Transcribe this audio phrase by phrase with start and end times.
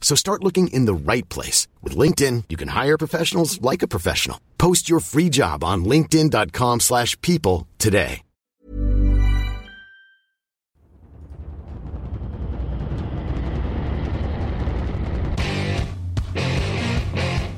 [0.00, 1.68] So start looking in the right place.
[1.82, 4.40] With LinkedIn, you can hire professionals like a professional.
[4.58, 8.22] Post your free job on linkedin.com slash people today.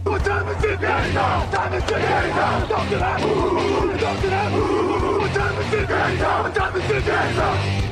[0.04, 1.50] What time is it now?
[1.50, 2.66] Time is it now?
[2.66, 3.20] Talk to that.
[4.00, 4.52] Talk to that.
[4.52, 6.50] What time is it now?
[6.52, 7.91] Time is it now?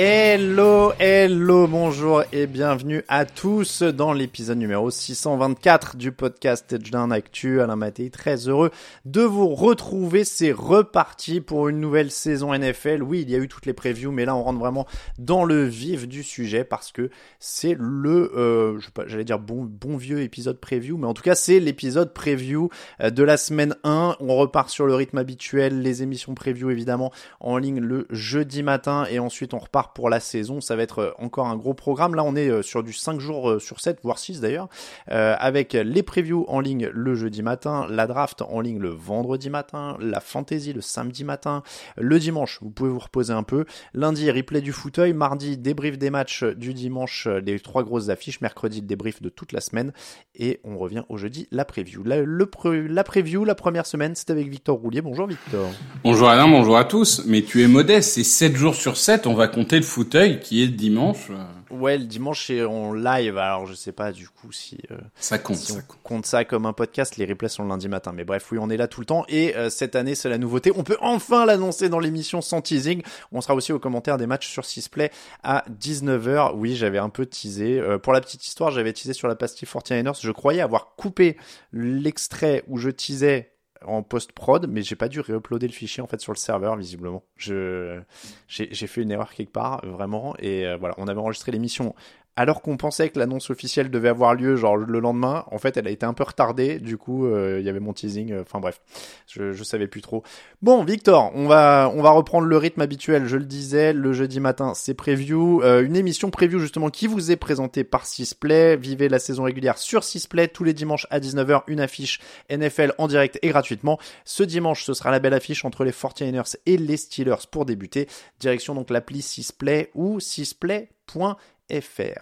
[0.00, 7.60] Hello, hello, bonjour et bienvenue à tous dans l'épisode numéro 624 du podcast Touchdown Actu.
[7.60, 8.70] Alain Mattei, très heureux
[9.06, 10.22] de vous retrouver.
[10.22, 13.02] C'est reparti pour une nouvelle saison NFL.
[13.02, 14.86] Oui, il y a eu toutes les previews, mais là on rentre vraiment
[15.18, 17.10] dans le vif du sujet parce que
[17.40, 21.58] c'est le, euh, j'allais dire bon, bon vieux épisode preview, mais en tout cas c'est
[21.58, 22.68] l'épisode preview
[23.00, 24.14] euh, de la semaine 1.
[24.20, 29.04] On repart sur le rythme habituel, les émissions preview évidemment en ligne le jeudi matin
[29.10, 30.60] et ensuite on repart pour la saison.
[30.60, 32.14] Ça va être euh, encore un gros programme.
[32.14, 34.68] Là, on est euh, sur du 5 jours euh, sur 7, voire 6 d'ailleurs,
[35.08, 39.96] avec les previews en ligne le jeudi matin, la draft en ligne le vendredi matin,
[40.00, 41.62] la fantasy le samedi matin,
[41.96, 43.64] le dimanche, vous pouvez vous reposer un peu.
[43.94, 45.12] Lundi, replay du fauteuil.
[45.12, 48.40] Mardi, débrief des matchs du dimanche, les trois grosses affiches.
[48.40, 49.92] Mercredi, le débrief de toute la semaine.
[50.34, 52.02] Et on revient au jeudi, la preview.
[52.04, 55.00] La, la preview, la première semaine, c'est avec Victor Roulier.
[55.00, 55.70] Bonjour Victor.
[56.04, 57.22] Bonjour Alain, bonjour à tous.
[57.26, 60.62] Mais tu es modeste, c'est 7 jours sur 7, on va compter le fauteuil qui
[60.62, 61.28] est le dimanche.
[61.30, 63.36] euh, Ouais, le dimanche, c'est en live.
[63.36, 64.78] Alors, je sais pas du coup si...
[64.90, 65.56] euh, Ça compte.
[65.56, 65.98] Si ça on compte.
[66.02, 68.12] compte ça comme un podcast, les replays sont le lundi matin.
[68.14, 69.24] Mais bref, oui, on est là tout le temps.
[69.28, 70.72] Et euh, cette année, c'est la nouveauté.
[70.76, 73.02] On peut enfin l'annoncer dans l'émission sans teasing.
[73.32, 75.10] On sera aussi au commentaire des matchs sur 6play
[75.42, 76.52] à 19h.
[76.54, 77.78] Oui, j'avais un peu teasé.
[77.78, 80.18] Euh, pour la petite histoire, j'avais teasé sur la pastille 49ers.
[80.22, 81.36] Je croyais avoir coupé
[81.72, 83.52] l'extrait où je teasais
[83.84, 87.22] en post-prod, mais j'ai pas dû réuploader le fichier en fait sur le serveur visiblement.
[87.36, 88.00] Je
[88.48, 91.94] j'ai fait une erreur quelque part vraiment et euh, voilà, on avait enregistré l'émission
[92.38, 95.88] alors qu'on pensait que l'annonce officielle devait avoir lieu genre le lendemain, en fait, elle
[95.88, 96.78] a été un peu retardée.
[96.78, 98.30] Du coup, euh, il y avait mon teasing.
[98.30, 98.80] euh, Enfin bref,
[99.26, 100.22] je, savais plus trop.
[100.62, 103.26] Bon, Victor, on va reprendre le rythme habituel.
[103.26, 107.32] Je le disais, le jeudi matin, c'est preview, euh, une émission preview justement qui vous
[107.32, 108.76] est présentée par Sisplay.
[108.76, 113.08] Vivez la saison régulière sur Sisplay tous les dimanches à 19h, une affiche NFL en
[113.08, 113.98] direct et gratuitement.
[114.24, 118.06] Ce dimanche, ce sera la belle affiche entre les 49ers et les Steelers pour débuter.
[118.38, 121.36] Direction donc l'appli Sisplay ou sisplay.fr.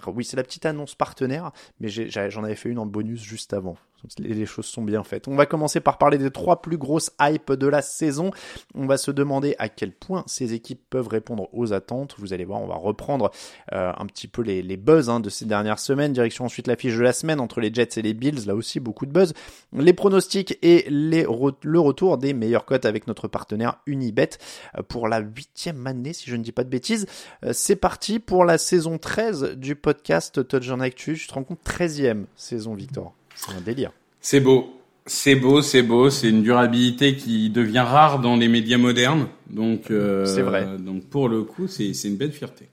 [0.09, 3.77] Oui, c'est la petite annonce partenaire, mais j'en avais fait une en bonus juste avant.
[4.19, 5.27] Les choses sont bien faites.
[5.27, 8.31] On va commencer par parler des trois plus grosses hypes de la saison.
[8.75, 12.15] On va se demander à quel point ces équipes peuvent répondre aux attentes.
[12.19, 13.33] Vous allez voir, on va reprendre
[13.73, 16.13] euh, un petit peu les, les buzz hein, de ces dernières semaines.
[16.13, 18.47] Direction ensuite l'affiche de la semaine entre les Jets et les Bills.
[18.47, 19.33] Là aussi, beaucoup de buzz.
[19.73, 24.31] Les pronostics et les re- le retour des meilleures cotes avec notre partenaire Unibet
[24.79, 27.07] euh, pour la huitième année, si je ne dis pas de bêtises.
[27.45, 31.17] Euh, C'est parti pour la saison 13 du podcast Touchdown Actu.
[31.17, 31.59] Tu te rends compte?
[31.67, 33.15] 13e saison, Victor.
[33.37, 33.93] C'est un délire.
[34.21, 34.73] C'est beau.
[35.07, 36.11] C'est beau, c'est beau.
[36.11, 39.29] C'est une durabilité qui devient rare dans les médias modernes.
[39.49, 40.67] Donc, euh, C'est vrai.
[40.79, 42.69] Donc pour le coup, c'est c'est une belle fierté.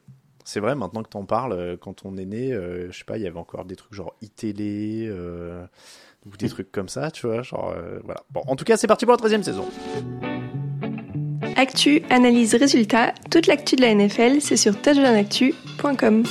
[0.45, 3.18] C'est vrai, maintenant que t'en parles, euh, quand on est né, euh, je sais pas,
[3.18, 5.63] il y avait encore des trucs genre iTélé, euh,
[6.25, 8.24] ou des trucs comme ça, tu vois, genre, euh, voilà.
[8.31, 9.65] Bon, en tout cas, c'est parti pour la 13e saison.
[11.56, 16.24] Actu, analyse, résultat, toute l'actu de la NFL, c'est sur touchdownactu.com.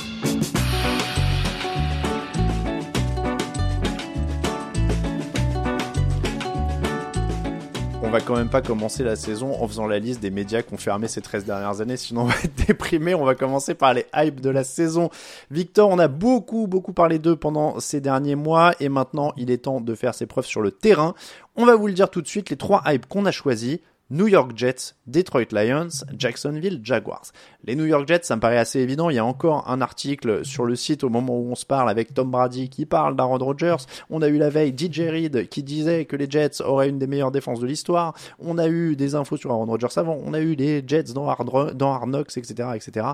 [8.13, 10.77] va quand même pas commencer la saison en faisant la liste des médias qui ont
[10.77, 13.15] fermé ces 13 dernières années, sinon on va être déprimé.
[13.15, 15.09] On va commencer par les hypes de la saison.
[15.49, 19.63] Victor, on a beaucoup, beaucoup parlé d'eux pendant ces derniers mois et maintenant il est
[19.63, 21.15] temps de faire ses preuves sur le terrain.
[21.55, 23.79] On va vous le dire tout de suite, les trois hypes qu'on a choisis.
[24.09, 27.31] New York Jets, Detroit Lions, Jacksonville Jaguars.
[27.63, 29.09] Les New York Jets, ça me paraît assez évident.
[29.09, 31.89] Il y a encore un article sur le site au moment où on se parle
[31.89, 33.77] avec Tom Brady qui parle d'Aaron Rodgers.
[34.09, 37.07] On a eu la veille DJ Reed qui disait que les Jets auraient une des
[37.07, 38.13] meilleures défenses de l'histoire.
[38.39, 40.19] On a eu des infos sur Aaron Rodgers avant.
[40.23, 43.07] On a eu les Jets dans Hard, dans etc., etc.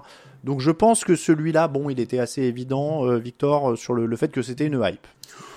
[0.43, 4.15] Donc je pense que celui-là, bon, il était assez évident, euh, Victor, sur le, le
[4.17, 5.07] fait que c'était une hype.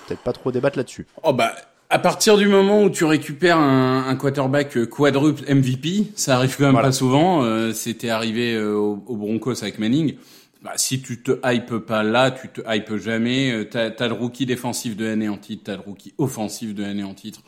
[0.06, 1.06] Peut-être pas trop débattre là-dessus.
[1.22, 1.52] Oh bah
[1.92, 6.56] à partir du moment où tu récupères un, un quarterback euh, quadruple MVP, ça arrive
[6.56, 6.88] quand même Voilà.
[6.88, 7.44] pas souvent.
[7.44, 10.14] euh, C'était arrivé euh, au, au Broncos avec Manning.
[10.62, 13.52] Bah, si tu te hypes pas là, tu te hypes jamais.
[13.52, 16.82] Euh, T'as as le rookie défensif de l'année en titre, t'as le rookie offensif de
[16.82, 17.40] l'année en titre.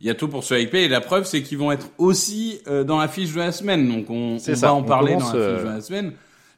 [0.00, 2.58] Il y a tout pour se hyper et la preuve c'est qu'ils vont être aussi
[2.66, 3.88] euh, dans la fiche de la semaine.
[3.88, 6.12] Donc on, on ça, va en on parler dans la euh, fiche de la semaine.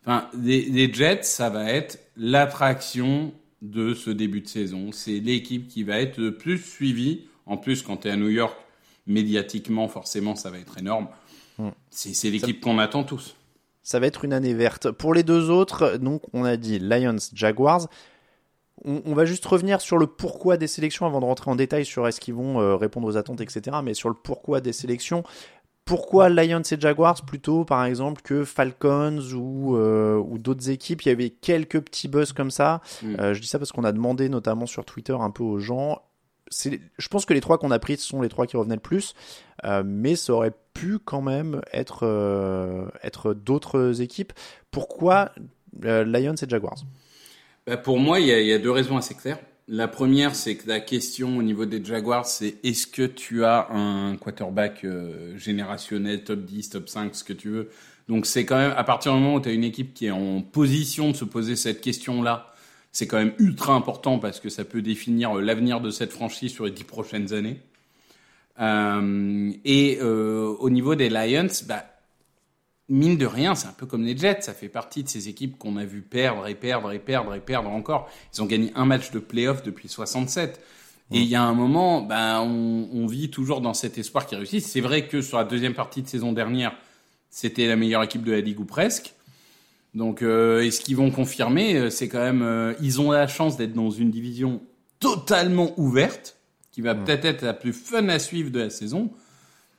[0.06, 4.91] Enfin, les, les Jets, ça va être l'attraction de ce début de saison.
[4.93, 7.23] C'est l'équipe qui va être le plus suivie.
[7.46, 8.56] En plus, quand tu es à New York,
[9.06, 11.08] médiatiquement, forcément, ça va être énorme.
[11.58, 11.70] Hmm.
[11.91, 13.37] C'est l'équipe qu'on attend tous.
[13.82, 14.91] Ça va être une année verte.
[14.91, 17.88] Pour les deux autres, donc on a dit Lions, Jaguars.
[18.85, 21.85] On, on va juste revenir sur le pourquoi des sélections avant de rentrer en détail
[21.85, 23.76] sur est-ce qu'ils vont euh, répondre aux attentes, etc.
[23.85, 25.23] Mais sur le pourquoi des sélections.
[25.85, 31.02] Pourquoi Lions et Jaguars plutôt, par exemple, que Falcons ou, euh, ou d'autres équipes?
[31.02, 32.81] Il y avait quelques petits buzz comme ça.
[33.02, 33.20] Mm.
[33.20, 36.00] Euh, je dis ça parce qu'on a demandé notamment sur Twitter un peu aux gens.
[36.50, 39.14] Je pense que les trois qu'on a pris sont les trois qui revenaient le plus.
[39.64, 42.87] Euh, mais ça aurait pu quand même être, euh,
[43.35, 44.32] d'autres équipes.
[44.70, 45.32] Pourquoi
[45.85, 46.82] euh, Lions et Jaguars?
[47.67, 49.38] Bah, pour moi, il y, y a deux raisons assez claires.
[49.67, 53.70] La première, c'est que la question au niveau des Jaguars, c'est est-ce que tu as
[53.70, 54.85] un quarterback
[55.37, 57.70] générationnel, top 10, top 5, ce que tu veux?
[58.06, 60.11] Donc c'est quand même, à partir du moment où tu as une équipe qui est
[60.11, 62.54] en position de se poser cette question-là,
[62.94, 66.52] c'est quand même ultra important parce que ça peut définir euh, l'avenir de cette franchise
[66.52, 67.61] sur les dix prochaines années.
[68.61, 71.85] Euh, et euh, au niveau des Lions, bah,
[72.88, 74.43] mine de rien, c'est un peu comme les Jets.
[74.43, 77.41] Ça fait partie de ces équipes qu'on a vu perdre et perdre et perdre et
[77.41, 78.08] perdre encore.
[78.32, 80.61] Ils ont gagné un match de playoff depuis 67.
[81.11, 84.37] Et il y a un moment, ben, on, on vit toujours dans cet espoir qui
[84.37, 84.64] réussit.
[84.64, 86.76] C'est vrai que sur la deuxième partie de saison dernière,
[87.29, 89.14] c'était la meilleure équipe de la ligue ou presque.
[89.94, 93.56] Donc, euh, est-ce qu'ils vont confirmer Euh, C'est quand même, euh, ils ont la chance
[93.56, 94.61] d'être dans une division
[94.99, 96.37] totalement ouverte,
[96.73, 99.11] qui va peut-être être la plus fun à suivre de la saison.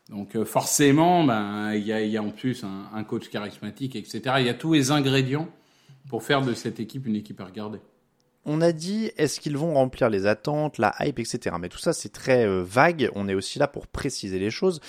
[0.09, 3.95] Donc euh, forcément, ben il y a, y a en plus un, un coach charismatique,
[3.95, 4.21] etc.
[4.37, 5.49] Il y a tous les ingrédients
[6.09, 7.79] pour faire de cette équipe une équipe à regarder.
[8.45, 11.55] On a dit est-ce qu'ils vont remplir les attentes, la hype, etc.
[11.59, 13.09] Mais tout ça c'est très euh, vague.
[13.15, 14.79] On est aussi là pour préciser les choses.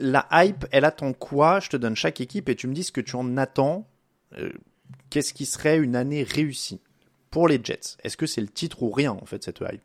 [0.00, 1.60] La hype, elle attend quoi?
[1.60, 3.88] Je te donne chaque équipe et tu me dis ce que tu en attends.
[4.38, 4.50] Euh,
[5.10, 6.80] Qu'est-ce qui serait une année réussie
[7.30, 7.96] pour les Jets?
[8.02, 9.80] Est-ce que c'est le titre ou rien en fait cette hype?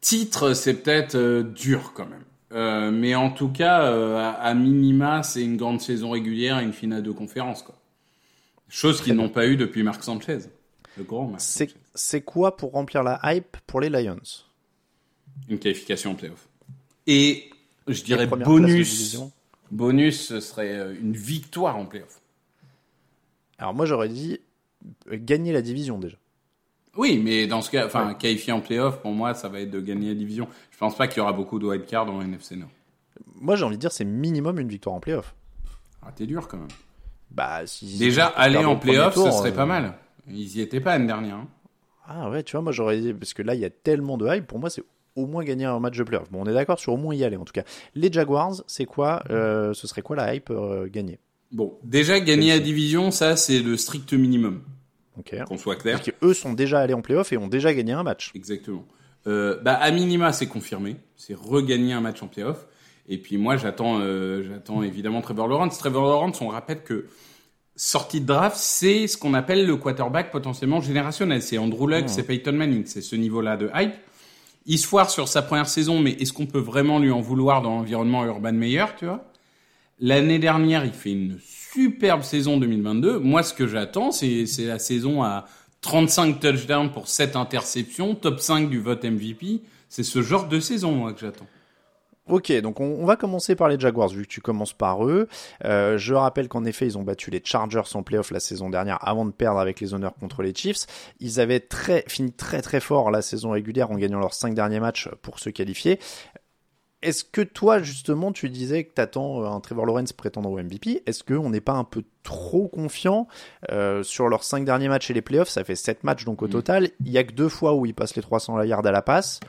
[0.00, 2.24] Titre, c'est peut-être euh, dur quand même.
[2.52, 6.64] Euh, mais en tout cas, euh, à, à minima, c'est une grande saison régulière et
[6.64, 7.62] une finale de conférence.
[7.62, 7.76] Quoi.
[8.68, 10.38] Chose qu'ils n'ont pas eu depuis Marc Sanchez.
[10.96, 14.20] Le grand Marc C'est c'est quoi pour remplir la hype pour les Lions?
[15.48, 16.48] Une qualification en playoff.
[17.06, 17.50] Et
[17.86, 19.18] je dirais bonus.
[19.70, 22.19] Bonus, ce serait une victoire en playoff.
[23.60, 24.40] Alors moi j'aurais dit
[25.12, 26.16] euh, gagner la division déjà.
[26.96, 28.14] Oui, mais dans ce cas, enfin, Ouais.
[28.16, 30.48] qualifier en playoff, pour moi, ça va être de gagner la division.
[30.72, 32.70] Je pense pas qu'il y aura beaucoup de wildcards dans NFC Nord.
[33.36, 35.34] Moi j'ai envie de dire c'est minimum une victoire en playoff.
[36.02, 36.68] Ah, t'es dur quand même.
[37.30, 39.94] Bah si Déjà, aller en playoff, ce serait euh, pas mal.
[40.26, 41.36] Ils y étaient pas l'année dernière.
[41.36, 41.46] hein.
[42.08, 44.26] Ah ouais, tu vois, moi j'aurais dit, parce que là il y a tellement de
[44.26, 44.82] hype, pour moi c'est
[45.16, 46.30] au moins gagner un match de playoff.
[46.30, 47.62] Bon, on est d'accord sur au moins y aller en tout cas.
[47.94, 51.18] Les Jaguars, c'est quoi euh, Ce serait quoi la hype euh, gagnée?
[51.52, 54.62] Bon, déjà, gagner la division, ça, c'est le strict minimum.
[55.18, 55.34] Ok.
[55.46, 55.96] Qu'on soit clair.
[55.98, 58.30] Parce qu'eux sont déjà allés en playoff et ont déjà gagné un match.
[58.34, 58.86] Exactement.
[59.26, 60.96] Euh, bah, à minima, c'est confirmé.
[61.16, 62.66] C'est regagner un match en playoff.
[63.08, 65.76] Et puis moi, j'attends, euh, j'attends évidemment Trevor Lawrence.
[65.78, 67.06] Trevor Lawrence, on rappelle que
[67.74, 71.42] sortie de draft, c'est ce qu'on appelle le quarterback potentiellement générationnel.
[71.42, 72.84] C'est Andrew Luck, c'est Peyton Manning.
[72.86, 73.94] C'est ce niveau-là de hype.
[74.66, 77.62] Il se foire sur sa première saison, mais est-ce qu'on peut vraiment lui en vouloir
[77.62, 79.29] dans l'environnement Urban Meyer, tu vois?
[80.00, 83.18] L'année dernière, il fait une superbe saison 2022.
[83.18, 85.46] Moi, ce que j'attends, c'est la saison à
[85.82, 89.60] 35 touchdowns pour 7 interceptions, top 5 du vote MVP.
[89.90, 91.46] C'est ce genre de saison, moi, que j'attends.
[92.30, 95.26] Ok, donc on, on va commencer par les Jaguars, vu que tu commences par eux.
[95.64, 98.98] Euh, je rappelle qu'en effet, ils ont battu les Chargers en playoff la saison dernière
[99.00, 100.86] avant de perdre avec les honneurs contre les Chiefs.
[101.18, 104.78] Ils avaient très, fini très très fort la saison régulière en gagnant leurs cinq derniers
[104.78, 105.98] matchs pour se qualifier.
[107.02, 111.02] Est-ce que toi, justement, tu disais que tu attends un Trevor Lawrence prétendant au MVP
[111.06, 113.26] Est-ce qu'on n'est pas un peu trop confiant
[113.70, 115.48] euh, sur leurs cinq derniers matchs et les playoffs?
[115.48, 116.50] Ça fait sept matchs donc au Mm.
[116.50, 116.90] total.
[117.00, 119.40] Il y a que deux fois où ils passent les 300 yards à la passe.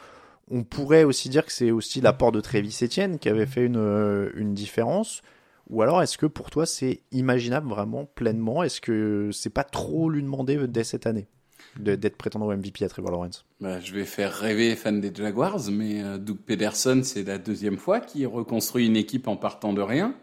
[0.50, 3.78] On pourrait aussi dire que c'est aussi l'apport de Travis Etienne qui avait fait une,
[3.78, 5.22] euh, une différence.
[5.70, 8.62] Ou alors, est-ce que pour toi, c'est imaginable vraiment pleinement?
[8.64, 11.28] Est-ce que c'est pas trop lui demander dès cette année?
[11.80, 15.12] D'être prétendant au MVP à Trevor Lawrence Bah, je vais faire rêver les fans des
[15.14, 19.72] Jaguars, mais euh, Doug Pederson, c'est la deuxième fois qu'il reconstruit une équipe en partant
[19.74, 20.14] de rien.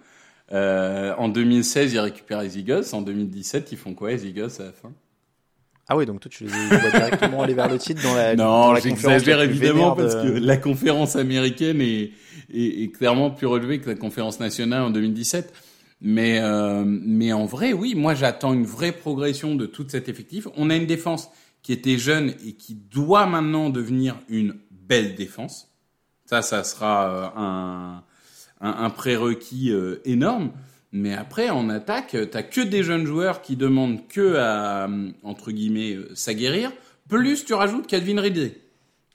[0.52, 2.84] Euh, en 2016, il récupère les Eagles.
[2.92, 4.92] En 2017, ils font quoi les Eagles à la fin?
[5.90, 8.66] Ah oui, donc toi, tu les vois directement aller vers le titre dans la, dans
[8.66, 12.10] Non, la conférence j'exagère évidemment parce de- que la conférence américaine est,
[12.52, 15.50] est, est clairement plus relevée que la conférence nationale en 2017.
[16.00, 20.46] Mais, euh, mais en vrai, oui, moi j'attends une vraie progression de toute cet effectif.
[20.56, 21.28] On a une défense
[21.62, 25.72] qui était jeune et qui doit maintenant devenir une belle défense.
[26.24, 28.04] Ça, ça sera euh, un,
[28.60, 30.52] un, un prérequis euh, énorme.
[30.92, 35.50] Mais après, en attaque, t'as que des jeunes joueurs qui demandent que à, euh, entre
[35.50, 36.72] guillemets, s'aguerrir.
[37.08, 38.60] Plus tu rajoutes Calvin Ridley.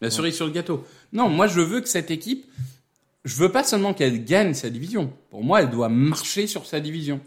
[0.02, 0.86] La cerise sur le gâteau.
[1.14, 2.46] Non, moi je veux que cette équipe,
[3.26, 5.12] je veux pas seulement qu'elle gagne sa division.
[5.30, 7.20] Pour moi, elle doit marcher sur sa division.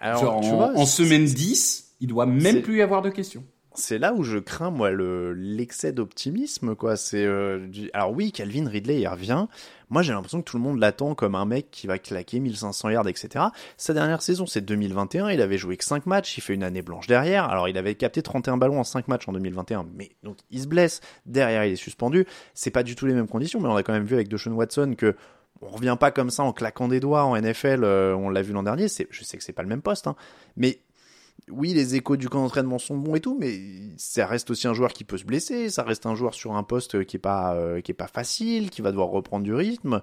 [0.00, 3.10] Alors, Genre tu en, vois, en semaine 10, il doit même plus y avoir de
[3.10, 3.44] questions.
[3.74, 6.96] c'est là où je crains moi le l'excès d'optimisme quoi.
[6.96, 9.46] C'est euh, du- alors oui Calvin Ridley il revient.
[9.88, 12.88] Moi j'ai l'impression que tout le monde l'attend comme un mec qui va claquer 1500
[12.90, 16.36] yards etc sa dernière saison c'est 2021 il avait joué que 5 matchs.
[16.36, 17.44] Il fait une année blanche derrière.
[17.48, 20.66] Alors il avait capté 31 ballons en 5 matchs en 2021 mais donc il se
[20.66, 21.00] blesse.
[21.26, 22.26] Derrière il est suspendu.
[22.54, 23.60] C'est pas du tout les mêmes conditions.
[23.60, 25.14] Mais on a quand même vu avec Deshaun Watson que
[25.62, 28.52] on revient pas comme ça en claquant des doigts en NFL euh, on l'a vu
[28.52, 30.16] l'an dernier je sais que c'est pas le même poste hein,
[30.56, 30.80] mais
[31.48, 33.60] oui, les échos du camp d'entraînement sont bons et tout, mais
[33.98, 36.64] ça reste aussi un joueur qui peut se blesser, ça reste un joueur sur un
[36.64, 37.80] poste qui est pas euh,
[38.12, 40.00] facile, qui va devoir reprendre du rythme.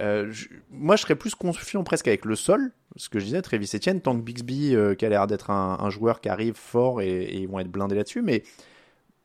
[0.00, 0.30] Euh,
[0.70, 4.02] moi, je serais plus confiant presque avec le sol, ce que je disais, Travis Etienne,
[4.02, 7.38] tant que Bixby, qui a l'air d'être un, un joueur qui arrive fort et, et
[7.38, 8.42] ils vont être blindés là-dessus, mais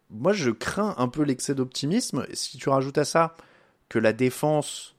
[0.10, 2.26] moi, je crains un peu l'excès d'optimisme.
[2.34, 3.36] Si tu rajoutes à ça
[3.90, 4.97] que la défense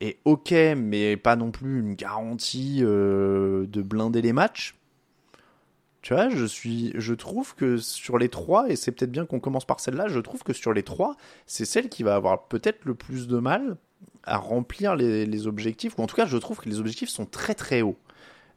[0.00, 4.76] est ok, mais pas non plus une garantie euh, de blinder les matchs.
[6.02, 9.40] Tu vois, je suis, je trouve que sur les trois, et c'est peut-être bien qu'on
[9.40, 12.84] commence par celle-là, je trouve que sur les trois, c'est celle qui va avoir peut-être
[12.84, 13.76] le plus de mal
[14.24, 17.24] à remplir les, les objectifs, ou en tout cas, je trouve que les objectifs sont
[17.24, 17.96] très très hauts.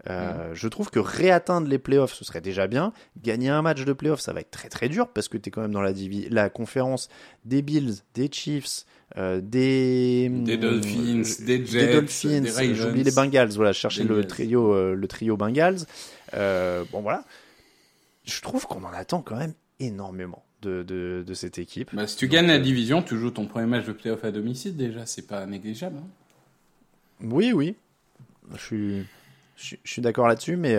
[0.09, 2.93] Euh, Je trouve que réatteindre les playoffs, ce serait déjà bien.
[3.21, 5.51] Gagner un match de playoffs, ça va être très très dur parce que tu es
[5.51, 5.91] quand même dans la,
[6.29, 7.09] la conférence
[7.45, 8.85] des Bills, des Chiefs,
[9.15, 13.51] euh, des, Des Dolphins, euh, des Jets, des Dolphins, des j'oublie les Bengals.
[13.51, 15.85] Voilà, je cherchais le trio, euh, le trio Bengals.
[16.33, 17.23] Bon voilà,
[18.25, 21.95] je trouve qu'on en attend quand même énormément de, de, de cette équipe.
[21.95, 24.31] Bah, si tu Donc, gagnes la division, tu joues ton premier match de playoff à
[24.31, 25.97] domicile déjà, c'est pas négligeable.
[25.99, 26.07] hein.
[27.21, 27.75] Oui, oui.
[28.53, 28.99] Je suis,
[29.55, 30.75] je, suis- je suis d'accord là-dessus, mais,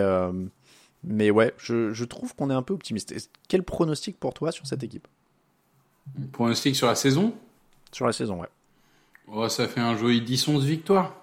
[1.03, 3.13] mais ouais, je, je trouve qu'on est un peu optimiste.
[3.47, 5.07] Quel pronostic pour toi sur cette équipe?
[6.31, 7.33] Pronostic sur la saison?
[7.91, 8.47] Sur la saison, ouais.
[9.27, 11.15] oh, Ça fait un joli 10-11 victoires.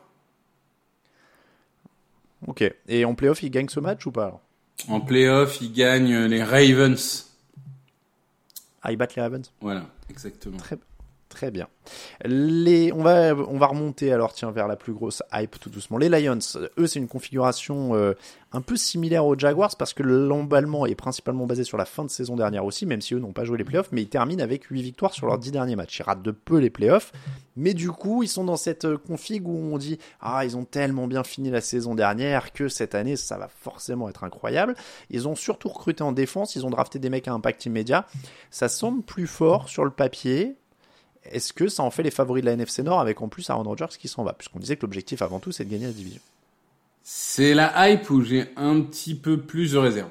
[2.46, 2.64] Ok.
[2.88, 4.40] Et en playoff, il gagne ce match ou pas alors?
[4.88, 7.34] En playoff, ils gagnent les Ravens.
[8.82, 9.52] Ah, ils battent les Ravens?
[9.60, 10.58] Voilà, exactement.
[10.58, 10.78] Très,
[11.36, 11.68] très bien.
[12.24, 15.98] Les, on, va, on va remonter alors tiens, vers la plus grosse hype tout doucement.
[15.98, 16.38] Les Lions,
[16.78, 18.14] eux, c'est une configuration euh,
[18.52, 22.10] un peu similaire aux Jaguars parce que l'emballement est principalement basé sur la fin de
[22.10, 24.64] saison dernière aussi, même si eux n'ont pas joué les playoffs, mais ils terminent avec
[24.64, 25.98] 8 victoires sur leurs 10 derniers matchs.
[25.98, 27.12] Ils ratent de peu les playoffs,
[27.54, 30.64] mais du coup, ils sont dans cette euh, config où on dit Ah, ils ont
[30.64, 34.74] tellement bien fini la saison dernière que cette année, ça va forcément être incroyable.
[35.10, 38.06] Ils ont surtout recruté en défense, ils ont drafté des mecs à impact immédiat.
[38.50, 40.56] Ça semble plus fort sur le papier.
[41.32, 43.64] Est-ce que ça en fait les favoris de la NFC Nord avec en plus Aaron
[43.64, 44.32] Rodgers qui s'en va?
[44.32, 46.20] Puisqu'on disait que l'objectif avant tout c'est de gagner la division.
[47.02, 50.10] C'est la hype où j'ai un petit peu plus de réserve.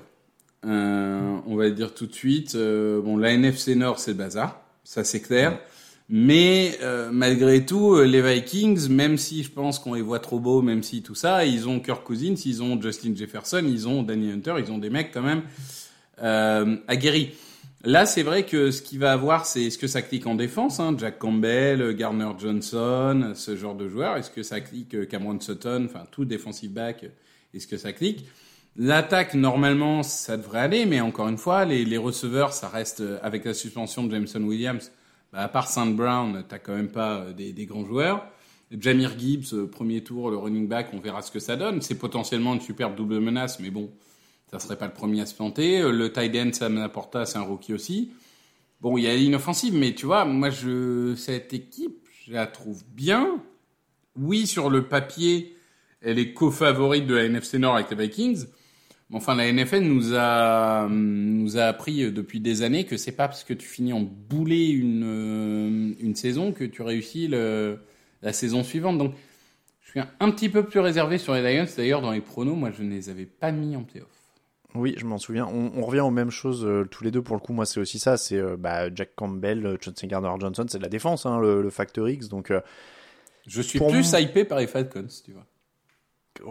[0.66, 2.56] Euh, on va le dire tout de suite.
[2.56, 5.60] euh, bon, la NFC Nord, c'est le bazar, ça c'est clair.
[6.08, 10.62] Mais euh, malgré tout, les Vikings, même si je pense qu'on les voit trop beaux,
[10.62, 14.32] même si tout ça, ils ont Kirk Cousins, ils ont Justin Jefferson, ils ont Danny
[14.32, 15.42] Hunter, ils ont des mecs quand même
[16.88, 17.34] aguerris.
[17.86, 20.80] Là, c'est vrai que ce qu'il va avoir, c'est est-ce que ça clique en défense,
[20.80, 24.18] hein, Jack Campbell, Garner Johnson, ce genre de joueurs.
[24.18, 27.06] Est-ce que ça clique euh, Cameron Sutton, enfin tout defensive back,
[27.54, 28.26] est-ce que ça clique?
[28.76, 33.46] L'attaque, normalement, ça devrait aller, mais encore une fois, les, receveurs, ça reste euh, avec
[33.46, 34.92] la suspension de Jameson Williams.
[35.32, 38.26] Bah, à part Saint Brown, t'as quand même pas euh, des, des grands joueurs.
[38.72, 41.84] Jamir Gibbs, premier tour, le running back, on verra ce que ça donne.
[41.84, 43.92] C'est potentiellement une superbe double menace, mais bon,
[44.52, 45.82] ça serait pas le premier à se planter.
[45.82, 48.12] Euh, Le tight end Sam Laporta, c'est un rookie aussi.
[48.82, 50.50] Bon, il y a une offensive, mais tu vois, moi,
[51.16, 53.42] cette équipe, je la trouve bien,
[54.18, 55.56] oui, sur le papier,
[56.02, 58.46] elle est co-favorite de la NFC Nord avec les Vikings.
[59.10, 63.28] Mais enfin, la NFL nous a nous a appris depuis des années que c'est pas
[63.28, 68.64] parce que tu finis en boulet une euh, une saison que tu réussis la saison
[68.64, 68.98] suivante.
[68.98, 69.14] Donc,
[69.84, 71.68] je suis un, un petit peu plus réservé sur les Lions.
[71.78, 74.15] D'ailleurs, dans les pronos, moi, je ne les avais pas mis en playoff.
[74.76, 75.46] Oui, je m'en souviens.
[75.48, 77.54] On, on revient aux mêmes choses euh, tous les deux pour le coup.
[77.54, 78.18] Moi, c'est aussi ça.
[78.18, 81.62] C'est euh, bah, Jack Campbell, euh, Johnson Gardner Johnson, c'est de la défense, hein, le,
[81.62, 82.28] le Factor X.
[82.30, 82.60] Donc, euh,
[83.48, 85.46] Je suis plus moi- hypé par les Falcons, tu vois.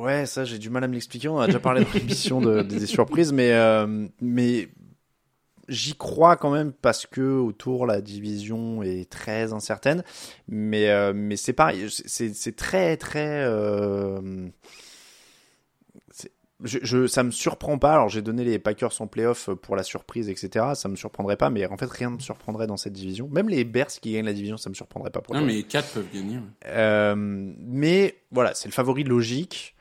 [0.03, 1.29] ouais, ça, j'ai du mal à me l'expliquer.
[1.29, 3.53] On a déjà parlé dans l'émission de, des, surprises, mais
[4.21, 4.69] mais
[5.69, 10.03] j'y crois quand même parce que autour la division est très incertaine.
[10.49, 11.89] Mais mais c'est pareil.
[11.91, 13.45] C'est très très
[16.63, 17.93] je, je, ça me surprend pas.
[17.95, 20.67] Alors, j'ai donné les Packers en playoff pour la surprise, etc.
[20.75, 23.29] Ça me surprendrait pas, mais en fait, rien ne me surprendrait dans cette division.
[23.29, 25.21] Même les Bears qui gagnent la division, ça me surprendrait pas.
[25.21, 26.39] Pour Non, mais les quatre peuvent gagner.
[26.67, 29.75] Euh, mais voilà, c'est le favori logique.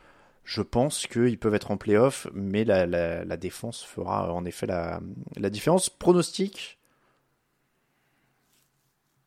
[0.45, 4.65] Je pense qu'ils peuvent être en playoff, mais la, la, la défense fera en effet
[4.65, 4.99] la,
[5.37, 5.89] la différence.
[5.89, 6.79] Pronostic?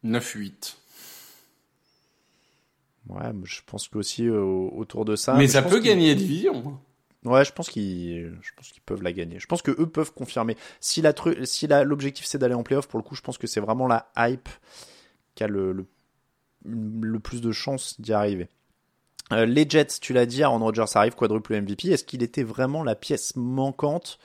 [0.04, 0.76] 9-8.
[3.08, 5.34] Ouais, je pense qu'aussi euh, autour de ça.
[5.34, 6.78] mais je ça peut gagner la division.
[7.26, 9.38] Ouais, je pense qu'ils, je pense qu'ils peuvent la gagner.
[9.38, 10.56] Je pense que eux peuvent confirmer.
[10.80, 13.46] Si la tru- si l'objectif c'est d'aller en playoff, pour le coup, je pense que
[13.46, 14.48] c'est vraiment la hype
[15.34, 15.86] qui a le,
[17.22, 18.48] plus de chances d'y arriver.
[19.32, 21.88] Euh, les Jets, tu l'as dit, Aaron Rodgers arrive, quadruple MVP.
[21.88, 24.20] Est-ce qu'il était vraiment la pièce manquante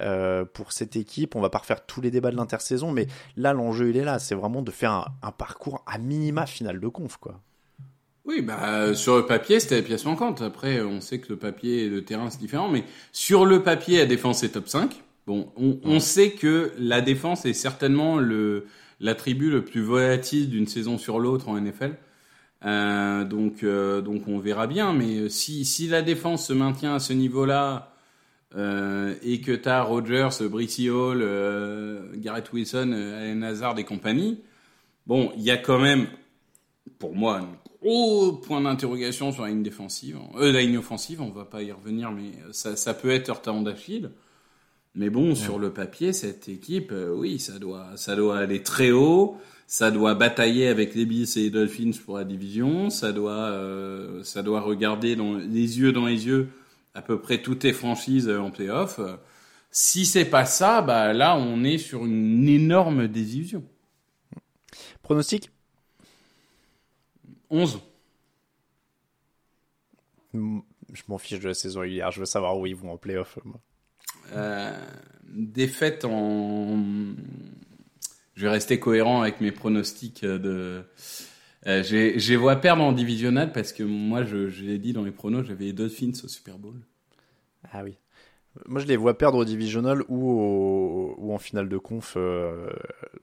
[0.00, 1.36] euh, pour cette équipe?
[1.36, 3.06] On va pas refaire tous les débats de l'intersaison, mais
[3.36, 4.18] là, l'enjeu, il est là.
[4.18, 7.38] C'est vraiment de faire un, un parcours à minima final de conf, quoi.
[8.30, 10.40] Oui, bah sur le papier, c'était la pièce manquante.
[10.40, 12.68] Après, on sait que le papier et le terrain, c'est différent.
[12.68, 15.02] Mais sur le papier, la défense est top 5.
[15.26, 18.66] Bon, on, on sait que la défense est certainement le
[19.00, 21.96] l'attribut le plus volatile d'une saison sur l'autre en NFL.
[22.64, 24.92] Euh, donc, euh, donc on verra bien.
[24.92, 27.94] Mais si, si la défense se maintient à ce niveau-là
[28.56, 33.84] euh, et que tu as Rogers, Brissy Hall, euh, Garrett Wilson, euh, Allen Hazard et
[33.84, 34.40] compagnie,
[35.06, 36.06] bon, il y a quand même,
[36.98, 37.48] pour moi,
[37.82, 40.18] gros point d'interrogation sur la ligne défensive.
[40.36, 43.42] Euh, la ligne offensive, on va pas y revenir, mais ça, ça peut être leur
[43.42, 44.10] talon d'Achille.
[44.94, 48.90] Mais bon, sur le papier, cette équipe, euh, oui, ça doit, ça doit aller très
[48.90, 49.36] haut.
[49.66, 52.90] Ça doit batailler avec les Bills et les Dolphins pour la division.
[52.90, 56.48] Ça doit, euh, ça doit regarder dans les yeux dans les yeux
[56.94, 58.98] à peu près toutes les franchises euh, en playoff.
[58.98, 59.16] Euh,
[59.70, 63.62] Si c'est pas ça, bah là, on est sur une énorme désillusion.
[65.02, 65.50] Pronostic?
[67.50, 67.80] 11.
[70.32, 70.60] Mm,
[70.92, 72.10] Je m'en fiche de la saison régulière.
[72.10, 73.38] Je veux savoir où ils vont en playoff.
[74.32, 74.72] Euh,
[75.32, 76.78] défaite en.
[78.34, 80.82] Je vais rester cohérent avec mes pronostics de.
[81.66, 85.10] Euh, j'ai vois perdre en divisional parce que moi, je, je l'ai dit dans les
[85.10, 86.76] pronos, j'avais les Dolphins au Super Bowl.
[87.72, 87.98] Ah oui.
[88.66, 92.14] Moi, je les vois perdre au divisional ou, au- ou en finale de conf.
[92.16, 92.70] euh,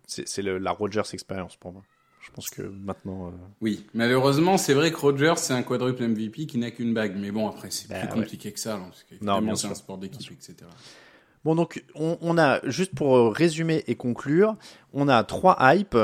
[0.07, 1.83] c'est la Rogers expérience pour moi.
[2.27, 3.27] Je pense que maintenant.
[3.27, 7.15] euh, Oui, malheureusement, c'est vrai que Rogers, c'est un quadruple MVP qui n'a qu'une bague.
[7.17, 8.13] Mais bon, après, c'est Bah, plus ouais.
[8.13, 8.75] compliqué que ça.
[8.75, 10.55] hein, parce que, Non, évidemment, bien c'est un sport d'équipe, etc.
[11.43, 14.55] Bon, donc, on, on a, juste pour euh, résumer et conclure,
[14.93, 15.97] on a trois hypes.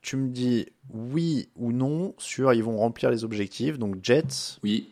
[0.00, 3.78] Tu me dis oui ou non sur ils vont remplir les objectifs.
[3.78, 4.58] Donc, Jets.
[4.62, 4.88] Oui.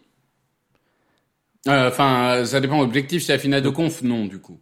[1.68, 2.80] Euh, Enfin, ça dépend.
[2.80, 4.60] Objectif, c'est la finale de conf Non, du coup.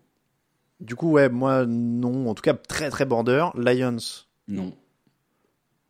[0.81, 2.29] Du coup, ouais, moi, non.
[2.29, 3.47] En tout cas, très, très border.
[3.57, 3.97] Lions.
[4.49, 4.73] Non.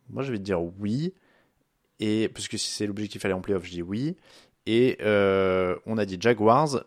[0.09, 1.13] Moi, je vais te dire oui.
[1.99, 4.15] Et parce que si c'est l'objectif aller en playoff, je dis oui.
[4.65, 6.83] Et euh, on a dit Jaguars.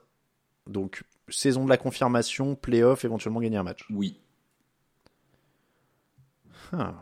[0.67, 3.85] Donc, saison de la confirmation, playoff, éventuellement gagner un match.
[3.91, 4.21] Oui.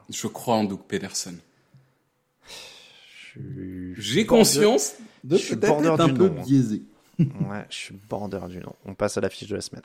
[0.08, 1.40] Je crois en Doug Pedersen.
[3.96, 6.44] J'ai conscience de je suis peut-être un du peu nom, hein.
[6.46, 6.82] biaisé.
[7.18, 8.74] Ouais, je suis border du nom.
[8.84, 9.82] On passe à la fiche de la semaine.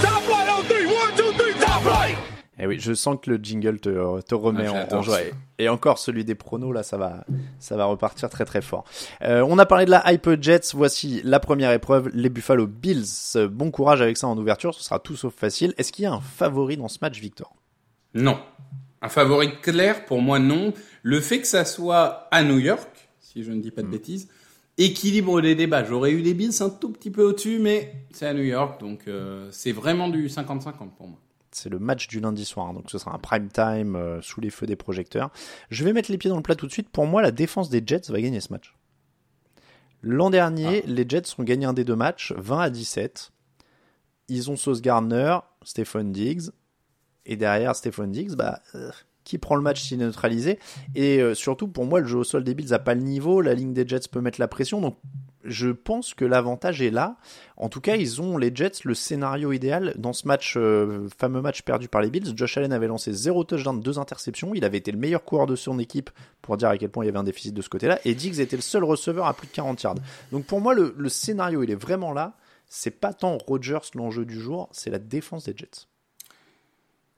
[0.00, 2.21] Top on three, one, two, three, top!
[2.62, 5.18] Eh oui, je sens que le jingle te, te remet Ah, en, joie.
[5.58, 7.24] Et encore celui des pronos, là, ça va,
[7.58, 8.84] ça va repartir très très fort.
[9.22, 10.70] Euh, on a parlé de la Hype Jets.
[10.72, 13.48] Voici la première épreuve, les Buffalo Bills.
[13.50, 15.74] Bon courage avec ça en ouverture, ce sera tout sauf facile.
[15.76, 17.52] Est-ce qu'il y a un favori dans ce match, Victor?
[18.14, 18.38] Non.
[19.00, 20.72] Un favori clair, pour moi, non.
[21.02, 24.28] Le fait que ça soit à New York, si je ne dis pas de bêtises,
[24.78, 25.82] équilibre les débats.
[25.82, 29.08] J'aurais eu les Bills un tout petit peu au-dessus, mais c'est à New York, donc
[29.08, 31.18] euh, c'est vraiment du 50-50 pour moi.
[31.52, 34.40] C'est le match du lundi soir, hein, donc ce sera un prime time euh, sous
[34.40, 35.30] les feux des projecteurs.
[35.70, 36.88] Je vais mettre les pieds dans le plat tout de suite.
[36.88, 38.74] Pour moi, la défense des Jets va gagner ce match.
[40.02, 43.32] L'an dernier, les Jets ont gagné un des deux matchs, 20 à 17.
[44.28, 46.50] Ils ont Sauce Gardner, Stephon Diggs,
[47.24, 48.90] et derrière Stephon Diggs, bah, euh,
[49.24, 50.58] qui prend le match s'il est neutralisé?
[50.94, 53.40] Et euh, surtout, pour moi, le jeu au sol des Bills n'a pas le niveau.
[53.40, 54.80] La ligne des Jets peut mettre la pression.
[54.80, 54.98] Donc,
[55.44, 57.16] je pense que l'avantage est là.
[57.56, 61.40] En tout cas, ils ont les Jets le scénario idéal dans ce match, euh, fameux
[61.40, 62.32] match perdu par les Bills.
[62.36, 64.54] Josh Allen avait lancé 0 touchdown, 2 interceptions.
[64.54, 67.06] Il avait été le meilleur coureur de son équipe pour dire à quel point il
[67.06, 67.98] y avait un déficit de ce côté-là.
[68.04, 69.96] Et Diggs était le seul receveur à plus de 40 yards.
[70.30, 72.36] Donc pour moi, le, le scénario, il est vraiment là.
[72.66, 75.86] C'est pas tant Rodgers l'enjeu du jour, c'est la défense des Jets.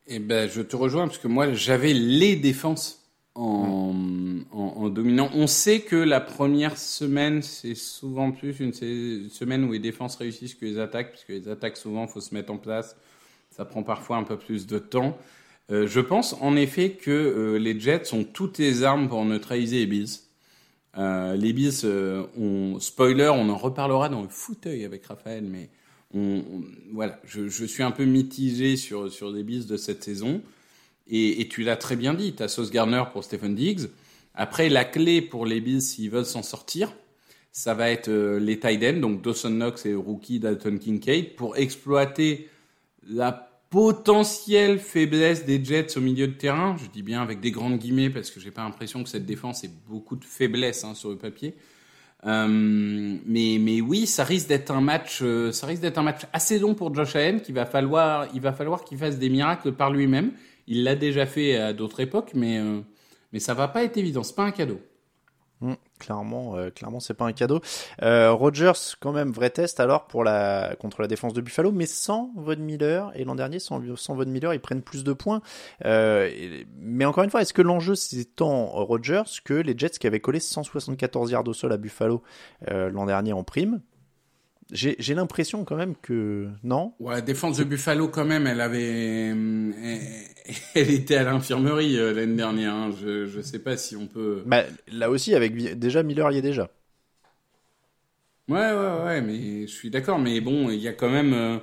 [0.07, 3.04] Eh ben, je te rejoins parce que moi, j'avais les défenses
[3.35, 5.31] en, dominant.
[5.35, 10.55] On sait que la première semaine, c'est souvent plus une semaine où les défenses réussissent
[10.55, 12.97] que les attaques, puisque les attaques, souvent, faut se mettre en place.
[13.51, 15.19] Ça prend parfois un peu plus de temps.
[15.71, 19.79] Euh, je pense en effet que euh, les Jets ont toutes les armes pour neutraliser
[19.79, 20.11] les Bills.
[20.99, 21.87] Euh, les Bills,
[22.39, 25.71] on, spoiler, on en reparlera dans le fauteuil avec Raphaël, mais
[26.13, 26.45] on,
[26.93, 30.43] voilà, je, je, suis un peu mitigé sur, sur les Bills de cette saison.
[31.07, 33.89] Et, tu l'as très bien dit, tu as Sauce Garner pour Stephen Diggs.
[34.35, 36.93] Après, la clé pour les Bills, s'ils veulent s'en sortir,
[37.53, 42.49] ça va être euh, les tight donc Dawson Knox et rookie Dalton Kincaid, pour exploiter
[43.09, 46.77] la potentielle faiblesse des Jets au milieu de terrain.
[46.79, 49.65] Je dis bien avec des grandes guillemets parce que j'ai pas l'impression que cette défense
[49.65, 51.55] ait beaucoup de faiblesse hein, sur le papier.
[52.27, 56.23] Euh, mais, mais oui, ça risque d'être un match, euh, ça risque d'être un match
[56.33, 59.73] assez long pour Josh Allen, qu'il va falloir, il va falloir qu'il fasse des miracles
[59.73, 60.33] par lui-même.
[60.67, 62.81] Il l'a déjà fait à d'autres époques, mais euh,
[63.33, 64.23] mais ça va pas être évident.
[64.23, 64.81] C'est pas un cadeau.
[65.61, 67.61] Mmh, clairement, euh, clairement, c'est pas un cadeau.
[68.03, 71.87] Euh, Rogers, quand même, vrai test alors pour la contre la défense de Buffalo, mais
[71.87, 73.13] sans Von Miller.
[73.15, 75.43] Et l'an dernier, sans, sans Von Miller, ils prennent plus de points.
[75.85, 80.21] Mais encore une fois, est-ce que l'enjeu c'est tant Rogers que les Jets qui avaient
[80.21, 82.23] collé 174 yards au sol à Buffalo
[82.69, 83.81] l'an dernier en prime
[84.75, 86.93] j'ai l'impression quand même que non.
[86.99, 89.29] Ouais, la défense de Buffalo quand même, elle avait,
[90.75, 92.75] elle était à l'infirmerie euh, l'année dernière.
[92.75, 92.91] Hein.
[93.01, 94.43] Je je sais pas si on peut.
[94.47, 96.71] Bah, là aussi avec déjà Miller y est déjà.
[98.49, 100.19] Ouais ouais ouais, mais je suis d'accord.
[100.19, 101.59] Mais bon, il y a quand même, euh,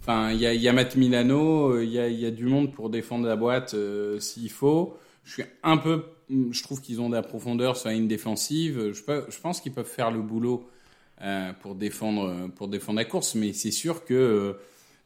[0.00, 2.30] enfin il y a y a Matt Milano, euh, il y a il y a
[2.30, 4.98] du monde pour défendre la boîte euh, s'il faut.
[5.24, 8.92] Je suis un peu, je trouve qu'ils ont de la profondeur sur la ligne défensive.
[8.92, 10.75] Je, peux, je pense qu'ils peuvent faire le boulot euh,
[11.60, 14.52] pour défendre pour défendre la course, mais c'est sûr que euh,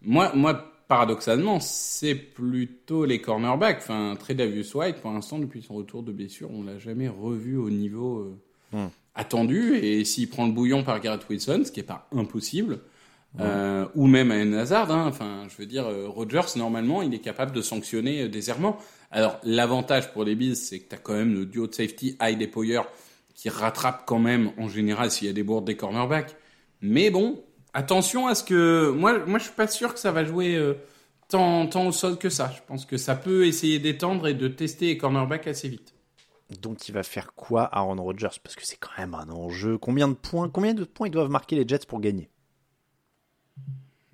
[0.02, 3.78] moi moi paradoxalement c'est plutôt les cornerbacks.
[3.78, 7.70] Enfin, Tredavious White pour l'instant depuis son retour de blessure, on l'a jamais revu au
[7.70, 8.36] niveau euh,
[8.72, 8.86] Hmm.
[9.14, 9.76] attendu.
[9.76, 12.80] Et s'il prend le bouillon par Garrett Wilson, ce qui est pas impossible.
[13.38, 15.06] Euh, ou même à Hazard, hein.
[15.06, 18.76] enfin, je veux dire, euh, Rogers normalement, il est capable de sanctionner euh, des errements.
[19.12, 22.16] Alors, l'avantage pour les Bills, c'est que tu as quand même le duo de safety
[22.20, 22.80] Hyde et Poyer
[23.40, 26.36] qui rattrape quand même en général s'il y a des bourdes des cornerbacks.
[26.82, 30.26] Mais bon, attention à ce que moi, moi, je suis pas sûr que ça va
[30.26, 30.74] jouer euh,
[31.28, 32.52] tant, tant au sol que ça.
[32.54, 35.94] Je pense que ça peut essayer d'étendre et de tester les cornerbacks assez vite.
[36.60, 38.28] Donc il va faire quoi Aaron Rodgers?
[38.42, 39.78] Parce que c'est quand même un enjeu.
[39.78, 42.28] Combien de points Combien de points ils doivent marquer les Jets pour gagner?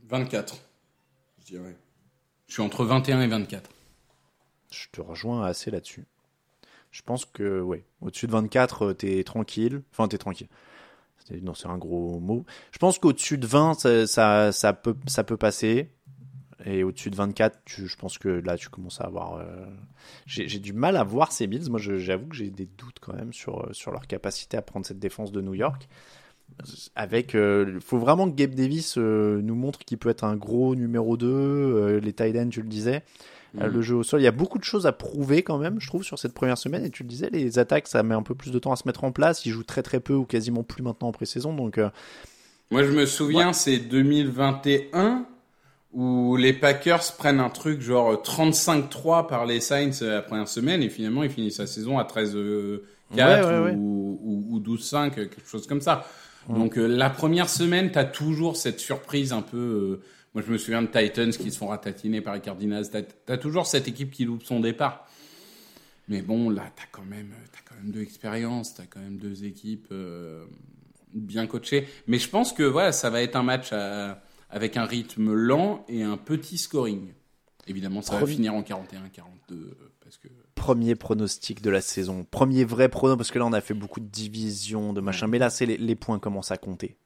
[0.04, 0.56] 24,
[1.40, 1.76] je dirais.
[2.46, 3.68] Je suis entre 21 et 24.
[4.70, 6.06] Je te rejoins assez là-dessus.
[6.96, 9.82] Je pense que, ouais, au-dessus de 24, euh, t'es tranquille.
[9.92, 10.48] Enfin, t'es tranquille.
[11.42, 12.46] Non, c'est un gros mot.
[12.70, 13.74] Je pense qu'au-dessus de 20,
[14.06, 15.90] ça, ça, peut, ça peut passer.
[16.64, 19.34] Et au-dessus de 24, tu- je pense que là, tu commences à avoir.
[19.34, 19.66] euh,
[20.24, 21.68] J'ai du mal à voir ces Bills.
[21.68, 24.86] Moi, j'avoue que j'ai des doutes quand même sur, euh, sur leur capacité à prendre
[24.86, 25.86] cette défense de New York.
[26.94, 27.36] Avec,
[27.80, 31.26] faut vraiment que Gabe Davis nous montre qu'il peut être un gros numéro 2.
[31.28, 33.02] euh, les tight tu le disais.
[33.60, 33.72] Euh, Mhm.
[33.72, 35.86] le jeu au sol, il y a beaucoup de choses à prouver quand même, je
[35.86, 36.84] trouve, sur cette première semaine.
[36.84, 38.82] Et tu le disais, les attaques, ça met un peu plus de temps à se
[38.86, 39.46] mettre en place.
[39.46, 41.54] Ils jouent très très peu ou quasiment plus maintenant en pré-saison.
[41.54, 41.88] Donc, euh,
[42.70, 45.26] Moi, je me souviens, c'est 2021
[45.92, 50.90] où les Packers prennent un truc genre 35-3 par les Saints la première semaine et
[50.90, 52.80] finalement ils finissent la saison à 13-4
[53.14, 53.74] Ouais, ouais, ouais.
[53.76, 56.04] ou, ou, ou 12-5, quelque chose comme ça.
[56.50, 59.56] Donc euh, la première semaine, tu as toujours cette surprise un peu...
[59.56, 60.02] euh,
[60.36, 62.84] moi, je me souviens de Titans qui se font ratatiner par les Cardinals.
[62.90, 65.08] Tu as, toujours cette équipe qui loupe son départ.
[66.08, 69.00] Mais bon, là, tu as, quand même- t'as quand même deux expériences, tu as quand
[69.00, 70.44] même deux équipes euh,
[71.14, 71.88] bien coachées.
[72.06, 75.86] Mais je pense que voilà, ça va être un match à- avec un rythme lent
[75.88, 77.14] et un petit scoring.
[77.66, 82.26] Évidemment, ça va finir en 41-42 euh, parce que premier pronostic de la saison.
[82.30, 85.28] Premier vrai pronostic, parce que là, on a fait beaucoup de divisions, de machin.
[85.28, 86.98] Mais là, c'est les, les points commencent à compter.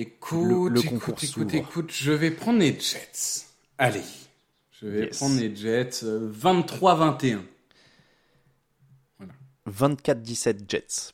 [0.00, 3.46] Écoute, Le- le écoute, écoute, écoute, je vais prendre les Jets.
[3.78, 4.00] Allez,
[4.80, 5.16] je vais Yes.
[5.18, 7.40] prendre les Jets euh, 23-21.
[9.68, 11.12] 24-17 Jets,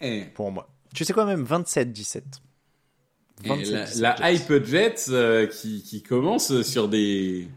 [0.00, 0.68] Et, pour moi.
[0.94, 2.22] Tu sais quoi, même 27-17.
[3.44, 4.34] et la, 27-17 la Jets.
[4.34, 7.48] hype Jets euh, qui, qui commence sur des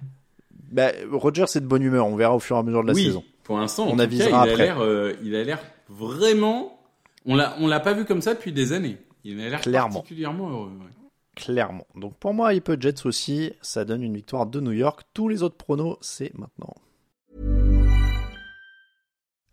[0.71, 2.07] Bah, Roger, c'est de bonne humeur.
[2.07, 3.23] On verra au fur et à mesure de la oui, saison.
[3.43, 4.55] pour l'instant, On avisera cas, il a après.
[4.65, 6.81] l'air, euh, il a l'air vraiment.
[7.25, 8.97] On l'a, on l'a pas vu comme ça depuis des années.
[9.23, 9.95] Il a l'air Clairement.
[10.01, 10.69] particulièrement heureux.
[10.69, 10.93] ouais.
[11.35, 11.85] Clairement.
[11.95, 15.01] Donc pour moi, Hype Jets aussi, ça donne une victoire de New York.
[15.13, 16.73] Tous les autres pronos, c'est maintenant.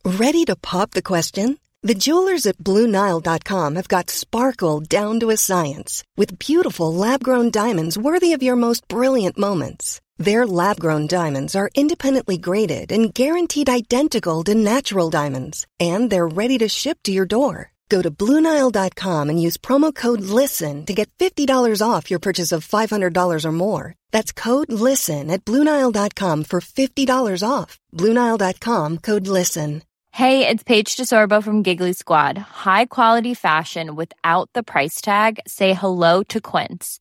[0.05, 1.59] Ready to pop the question?
[1.83, 7.51] The jewelers at BlueNile.com have got sparkle down to a science with beautiful lab grown
[7.51, 10.01] diamonds worthy of your most brilliant moments.
[10.19, 16.27] Their lab grown diamonds are independently graded and guaranteed identical to natural diamonds, and they're
[16.27, 17.71] ready to ship to your door.
[17.89, 22.67] Go to BlueNile.com and use promo code LISTEN to get $50 off your purchase of
[22.67, 23.95] $500 or more.
[24.13, 27.79] That's code LISTEN at BlueNile.com for $50 off.
[27.95, 29.83] BlueNile.com code LISTEN.
[30.13, 32.39] Hey, it's Paige DeSorbo from Giggly Squad.
[32.39, 35.41] High quality fashion without the price tag.
[35.47, 37.01] Say hello to Quince.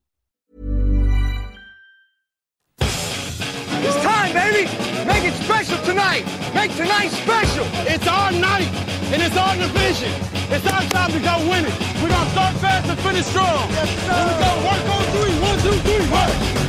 [4.51, 4.69] Baby!
[5.05, 6.25] Make it special tonight!
[6.53, 7.65] Make tonight special!
[7.87, 8.69] It's our night,
[9.11, 10.11] and it's our division.
[10.51, 11.73] It's our time to go win it.
[12.01, 13.69] We're gonna start fast and finish strong.
[13.71, 14.13] Yes, sir.
[14.13, 14.51] Here we go.
[14.67, 15.35] Work on three.
[15.39, 16.11] One, two, three.
[16.11, 16.60] Work!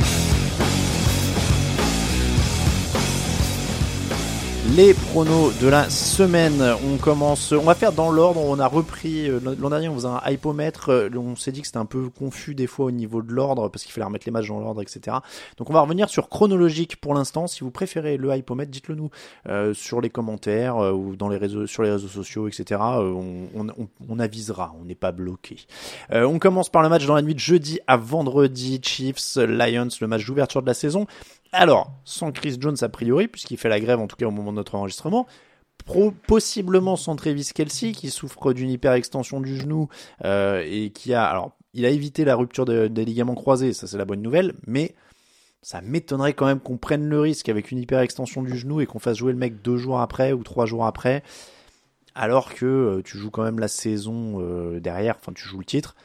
[4.75, 6.59] Les pronos de la semaine.
[6.91, 8.41] On commence, on va faire dans l'ordre.
[8.41, 10.89] On a repris euh, l'an dernier, on faisait un hypomètre.
[10.89, 13.69] Euh, On s'est dit que c'était un peu confus des fois au niveau de l'ordre
[13.69, 15.17] parce qu'il fallait remettre les matchs dans l'ordre, etc.
[15.57, 17.45] Donc on va revenir sur chronologique pour l'instant.
[17.45, 19.11] Si vous préférez le hypomètre, dites-le nous
[19.47, 22.81] euh, sur les commentaires ou dans les réseaux, sur les réseaux sociaux, etc.
[22.81, 23.67] On,
[24.09, 24.73] on, avisera.
[24.81, 25.57] On n'est pas bloqué.
[26.11, 28.81] On commence par le match dans la nuit de jeudi à vendredi.
[28.83, 31.05] Chiefs Lions, le match d'ouverture de la saison.
[31.53, 34.51] Alors, sans Chris Jones a priori, puisqu'il fait la grève en tout cas au moment
[34.51, 35.27] de notre enregistrement,
[36.27, 39.87] possiblement sans Travis Kelsey, qui souffre d'une hyperextension du genou
[40.25, 43.85] euh, et qui a, alors, il a évité la rupture de- des ligaments croisés, ça
[43.85, 44.95] c'est la bonne nouvelle, mais
[45.61, 48.99] ça m'étonnerait quand même qu'on prenne le risque avec une hyperextension du genou et qu'on
[48.99, 51.21] fasse jouer le mec deux jours après ou trois jours après,
[52.15, 55.65] alors que euh, tu joues quand même la saison euh, derrière, enfin tu joues le
[55.65, 55.95] titre.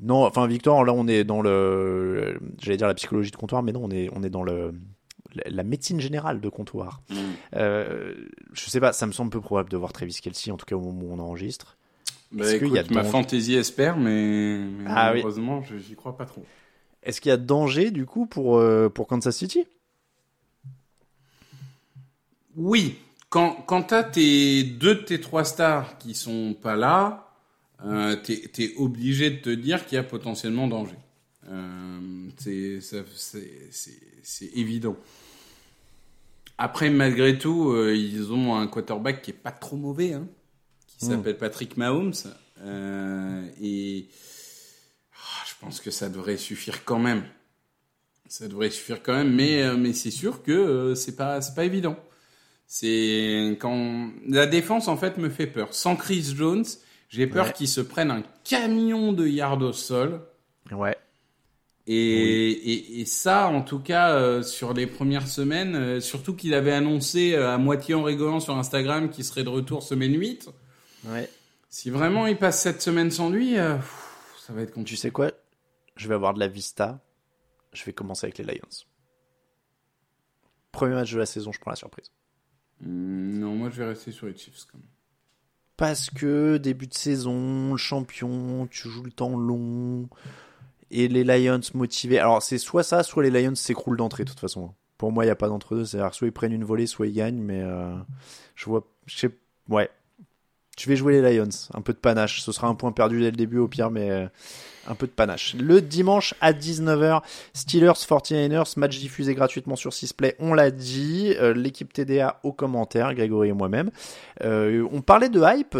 [0.00, 3.72] Non, enfin Victor, là on est dans le, j'allais dire la psychologie de comptoir, mais
[3.72, 4.74] non, on est on est dans le
[5.46, 7.00] la- médecine générale de comptoir.
[7.10, 7.14] Mm.
[7.56, 8.14] Euh,
[8.52, 10.76] je sais pas, ça me semble peu probable de voir Travis Kelsey, en tout cas
[10.76, 11.76] au moment où on enregistre.
[12.32, 16.24] Bah, écoute, y a ma danger fantaisie espère, mais, mais Ah malheureusement, j'y crois pas
[16.24, 16.44] trop.
[17.02, 19.66] Est-ce qu'il y a danger du coup pour euh, pour Kansas City?
[22.56, 22.98] Oui,
[23.28, 27.31] quand, quand t'as tes deux de tes trois stars qui sont pas là,
[27.84, 30.96] euh, t'es es obligé de te dire qu'il y a potentiellement danger.
[31.48, 34.96] Euh, c'est évident.
[36.58, 40.26] Après, malgré tout, euh, ils ont un quarterback qui est pas trop mauvais, hein,
[40.86, 41.08] qui Mm.
[41.10, 42.12] s'appelle Patrick Mahomes,
[42.60, 44.06] euh, et
[45.14, 47.24] ah, je pense que ça devrait suffire quand même.
[48.28, 51.64] Ça devrait suffire quand même, mais euh, mais c'est sûr que c'est pas c'est pas
[51.64, 51.96] évident.
[52.66, 55.74] C'est quand la défense en fait me fait peur.
[55.74, 56.64] Sans Chris Jones,
[57.12, 57.52] j'ai peur Ouais.
[57.52, 60.22] qu'il se prenne un camion de yards au sol.
[60.70, 60.96] Ouais.
[61.86, 61.94] Et,
[62.50, 66.72] et, et ça, en tout cas, euh, sur les premières semaines, euh, surtout qu'il avait
[66.72, 70.48] annoncé euh, à moitié en rigolant sur Instagram qu'il serait de retour semaine 8.
[71.06, 71.28] Ouais.
[71.68, 74.90] Si vraiment il passe cette semaine sans lui, pff, ça va être compliqué.
[74.90, 75.32] Tu sais quoi?
[75.96, 77.00] Je vais avoir de la vista.
[77.72, 78.60] Je vais commencer avec les Lions.
[80.70, 82.10] Premier match de la saison, je prends la surprise.
[82.80, 84.86] Hmm, non, moi je vais rester sur les Chiefs quand même.
[85.82, 90.08] Parce que début de saison, champion, tu joues le temps long,
[90.92, 92.20] et les Lions motivés.
[92.20, 94.72] Alors c'est soit ça, soit les Lions s'écroulent d'entrée de toute façon.
[94.96, 95.84] Pour moi, il n'y a pas d'entre-deux.
[95.84, 97.96] C'est-à-dire soit ils prennent une volée, soit ils gagnent, mais euh,
[98.54, 98.86] je vois...
[99.68, 99.90] Ouais.
[100.78, 101.48] Je vais jouer les Lions.
[101.74, 102.40] Un peu de panache.
[102.42, 104.26] Ce sera un point perdu dès le début au pire, mais euh,
[104.86, 105.54] un peu de panache.
[105.58, 111.34] Le dimanche à 19h, Steelers 49ers, match diffusé gratuitement sur 6play, on l'a dit.
[111.38, 113.90] Euh, L'équipe TDA aux commentaires, Grégory et moi-même.
[114.42, 115.76] Euh, on parlait de hype.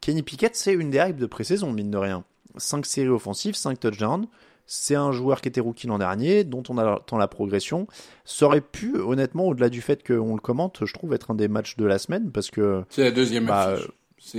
[0.00, 2.24] Kenny Pickett, c'est une des hypes de pré-saison, mine de rien.
[2.56, 4.26] 5 séries offensives, 5 touchdowns.
[4.72, 7.86] C'est un joueur qui était rookie l'an dernier, dont on attend la progression.
[8.24, 11.48] Ça aurait pu, honnêtement, au-delà du fait qu'on le commente, je trouve être un des
[11.48, 13.88] matchs de la semaine, parce que C'est la deuxième Bah, affiche.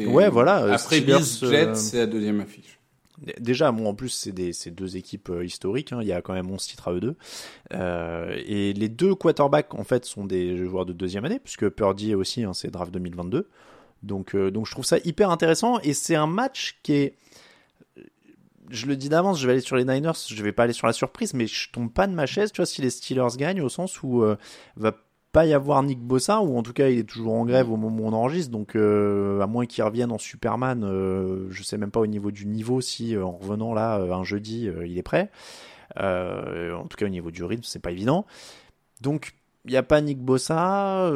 [0.08, 2.78] Ouais, voilà, Après Steelers, Bills Jets, euh, c'est la deuxième affiche.
[3.40, 5.92] Déjà, moi en plus, c'est des c'est deux équipes euh, historiques.
[5.94, 6.00] hein.
[6.02, 7.16] Il y a quand même 11 titres à eux deux.
[7.74, 12.16] Euh, et les deux quarterbacks, en fait, sont des joueurs de deuxième année, puisque Purdy
[12.16, 13.48] aussi, hein, c'est draft 2022.
[14.02, 15.80] Donc, euh, donc je trouve ça hyper intéressant.
[15.82, 17.16] Et c'est un match qui est.
[18.70, 20.88] Je le dis d'avance, je vais aller sur les Niners, je vais pas aller sur
[20.88, 23.62] la surprise, mais je tombe pas de ma chaise, tu vois, si les Steelers gagnent,
[23.62, 24.38] au sens où euh,
[24.78, 24.96] va
[25.32, 27.78] pas y avoir Nick Bossa, ou en tout cas il est toujours en grève au
[27.78, 31.78] moment où on enregistre, donc euh, à moins qu'il revienne en Superman, euh, je sais
[31.78, 34.98] même pas au niveau du niveau si euh, en revenant là euh, un jeudi il
[34.98, 35.30] est prêt.
[35.98, 38.26] En tout cas au niveau du rythme c'est pas évident.
[39.02, 39.34] Donc
[39.66, 41.10] il n'y a pas Nick Bossa,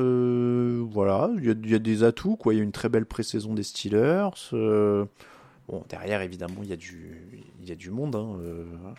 [0.92, 2.54] voilà, il y, a- il y a des atouts, quoi.
[2.54, 4.30] Il y a une très belle pré-saison des Steelers.
[4.52, 8.16] bon, derrière, évidemment, il y a du, il y a du monde.
[8.16, 8.38] hein,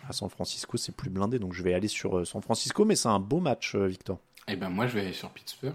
[0.07, 3.07] à San Francisco, c'est plus blindé, donc je vais aller sur San Francisco, mais c'est
[3.07, 4.19] un beau match, Victor.
[4.47, 5.73] Eh ben moi, je vais aller sur Pittsburgh.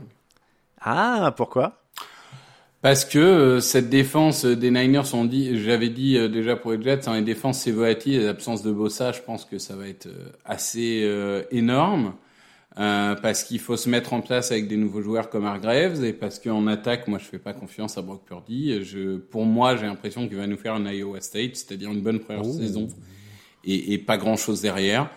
[0.80, 1.82] Ah, pourquoi?
[2.80, 6.82] Parce que euh, cette défense des Niners, on dit, j'avais dit euh, déjà pour les
[6.82, 9.86] Jets, hein, les défenses c'est volatile, et l'absence de Bossa, je pense que ça va
[9.86, 12.14] être euh, assez euh, énorme.
[12.78, 16.14] Euh, parce qu'il faut se mettre en place avec des nouveaux joueurs comme Hargraves et
[16.14, 18.82] parce qu'en attaque, moi je fais pas confiance à Brock Purdy.
[18.82, 22.20] Je, pour moi, j'ai l'impression qu'il va nous faire un Iowa State, c'est-à-dire une bonne
[22.20, 22.88] première saison
[23.64, 25.10] et, et pas grand chose derrière.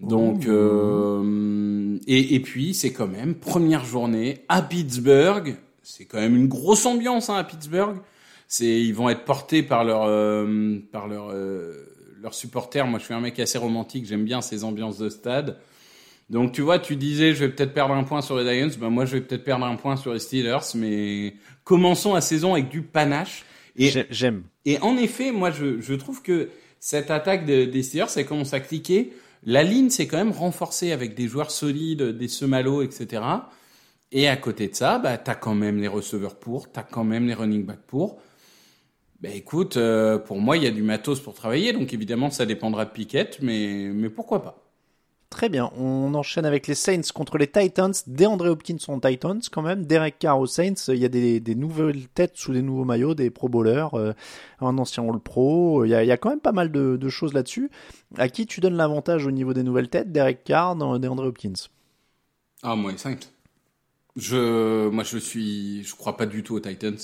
[0.00, 5.56] Donc euh, et, et puis c'est quand même première journée à Pittsburgh.
[5.82, 7.96] C'est quand même une grosse ambiance hein, à Pittsburgh.
[8.46, 11.72] C'est ils vont être portés par leur euh, par leur euh,
[12.22, 12.86] leurs supporters.
[12.86, 14.06] Moi, je suis un mec assez romantique.
[14.06, 15.58] J'aime bien ces ambiances de stade.
[16.30, 18.70] Donc tu vois, tu disais je vais peut-être perdre un point sur les Lions.
[18.78, 20.58] Ben moi, je vais peut-être perdre un point sur les Steelers.
[20.76, 21.34] Mais
[21.64, 23.44] commençons la saison avec du panache.
[23.76, 24.42] Et J'ai- J'aime.
[24.64, 26.48] et en effet, moi, je, je trouve que
[26.80, 29.12] cette attaque de- des Steelers, ça commence à cliquer.
[29.44, 33.22] La ligne s'est quand même renforcée avec des joueurs solides, des Semalo, etc.
[34.12, 37.26] Et à côté de ça, bah, t'as quand même les receveurs pour, t'as quand même
[37.26, 38.20] les running backs pour.
[39.20, 42.46] Ben écoute, euh, pour moi, il y a du matos pour travailler, donc évidemment, ça
[42.46, 44.67] dépendra de Pickett, mais, mais pourquoi pas
[45.30, 47.92] Très bien, on enchaîne avec les Saints contre les Titans.
[48.06, 49.84] DeAndre Hopkins sont Titans quand même.
[49.84, 50.88] Derek Carr aux Saints.
[50.88, 54.14] Il y a des, nouvelles têtes sous des nouveaux maillots, des pro bowlers, euh,
[54.60, 55.84] un ancien All Pro.
[55.84, 57.70] Il y a, quand même pas mal de, choses là-dessus.
[58.16, 61.68] À qui tu donnes l'avantage au niveau des nouvelles têtes Derek Carr, DeAndre Hopkins?
[62.62, 63.18] Ah, moi, les Saints.
[64.16, 66.96] Je, moi, je suis, je crois pas du tout aux Titans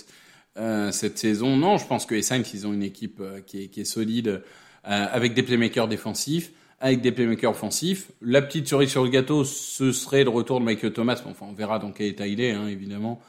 [0.56, 1.58] euh, cette saison.
[1.58, 4.42] Non, je pense que les Saints, ils ont une équipe euh, qui, est, solide,
[4.82, 8.10] avec des playmakers défensifs, avec des playmakers offensifs.
[8.20, 11.20] La petite cerise sur le gâteau, ce serait le retour de Michael Thomas.
[11.26, 13.20] Enfin, on verra dans quel état il est, hein, évidemment,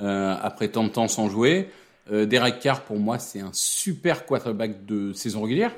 [0.00, 1.68] euh, après tant de temps sans jouer.
[2.10, 5.74] Euh, Derek Carr, pour moi, c'est un super quarterback de saison régulière.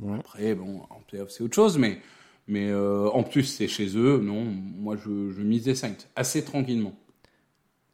[0.00, 0.18] Ouais.
[0.18, 2.00] Après, bon, en playoff, c'est autre chose, mais,
[2.48, 4.20] mais euh, en plus, c'est chez eux.
[4.22, 6.94] Non, moi, je, je mise les Saints assez tranquillement.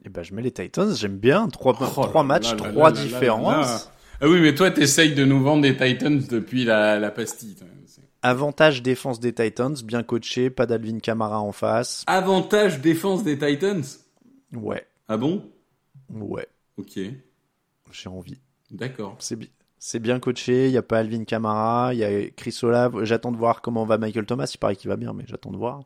[0.05, 0.93] Eh ben, je mets les Titans.
[0.95, 1.47] J'aime bien.
[1.47, 3.89] Trois, Oh trois là matchs, là trois là différences.
[4.25, 7.57] Ah oui, mais toi, t'essayes de nous vendre des Titans depuis la, la pastille.
[8.21, 12.05] Avantage défense des Titans, bien coaché, pas d'Alvin Kamara en face.
[12.07, 13.83] Avantage défense des Titans?
[14.53, 15.43] Ouais, Ah bon?
[16.09, 16.97] Ouais, Ok,
[17.91, 18.39] j'ai envie.
[18.71, 19.17] d'accord.
[19.19, 22.57] C'est bi- c'est bien coaché, il n'y a pas Alvin Kamara, il y a Chris
[22.63, 23.03] Olave.
[23.03, 25.57] J'attends de voir comment va Michael Thomas, il paraît qu'il va bien, mais j'attends de
[25.57, 25.83] voir.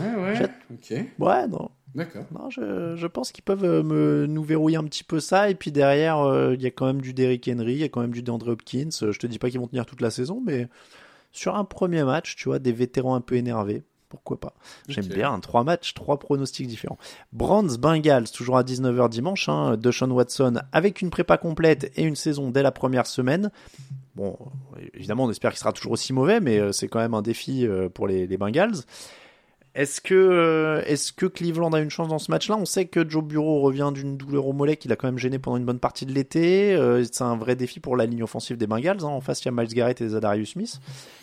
[0.00, 2.24] Ouais, ouais, ok, Ouais, non, d'accord.
[2.32, 5.50] non je, je pense qu'ils peuvent euh, me, nous verrouiller un petit peu ça.
[5.50, 7.88] Et puis derrière, euh, il y a quand même du Derrick Henry, il y a
[7.88, 8.88] quand même du DeAndre Hopkins.
[9.02, 10.68] Euh, Je te dis pas qu'ils vont tenir toute la saison, mais
[11.32, 13.82] sur un premier match, tu vois, des vétérans un peu énervés.
[14.08, 14.54] Pourquoi pas
[14.86, 16.98] J'aime bien, hein, trois matchs, trois pronostics différents.
[17.32, 19.48] Brands Bengals, toujours à 19h dimanche.
[19.48, 23.50] Hein, Deshaun Watson avec une prépa complète et une saison dès la première semaine.
[24.14, 24.38] Bon,
[24.92, 28.06] évidemment, on espère qu'il sera toujours aussi mauvais, mais c'est quand même un défi pour
[28.06, 28.84] les, les Bengals.
[29.74, 32.56] Est-ce que, euh, est-ce que Cleveland a une chance dans ce match-là?
[32.56, 35.40] On sait que Joe Bureau revient d'une douleur au mollet qu'il a quand même gêné
[35.40, 36.74] pendant une bonne partie de l'été.
[36.74, 38.98] Euh, c'est un vrai défi pour la ligne offensive des Bengals.
[39.02, 39.06] hein.
[39.06, 40.80] En face, il y a Miles Garrett et Zadarius Smith.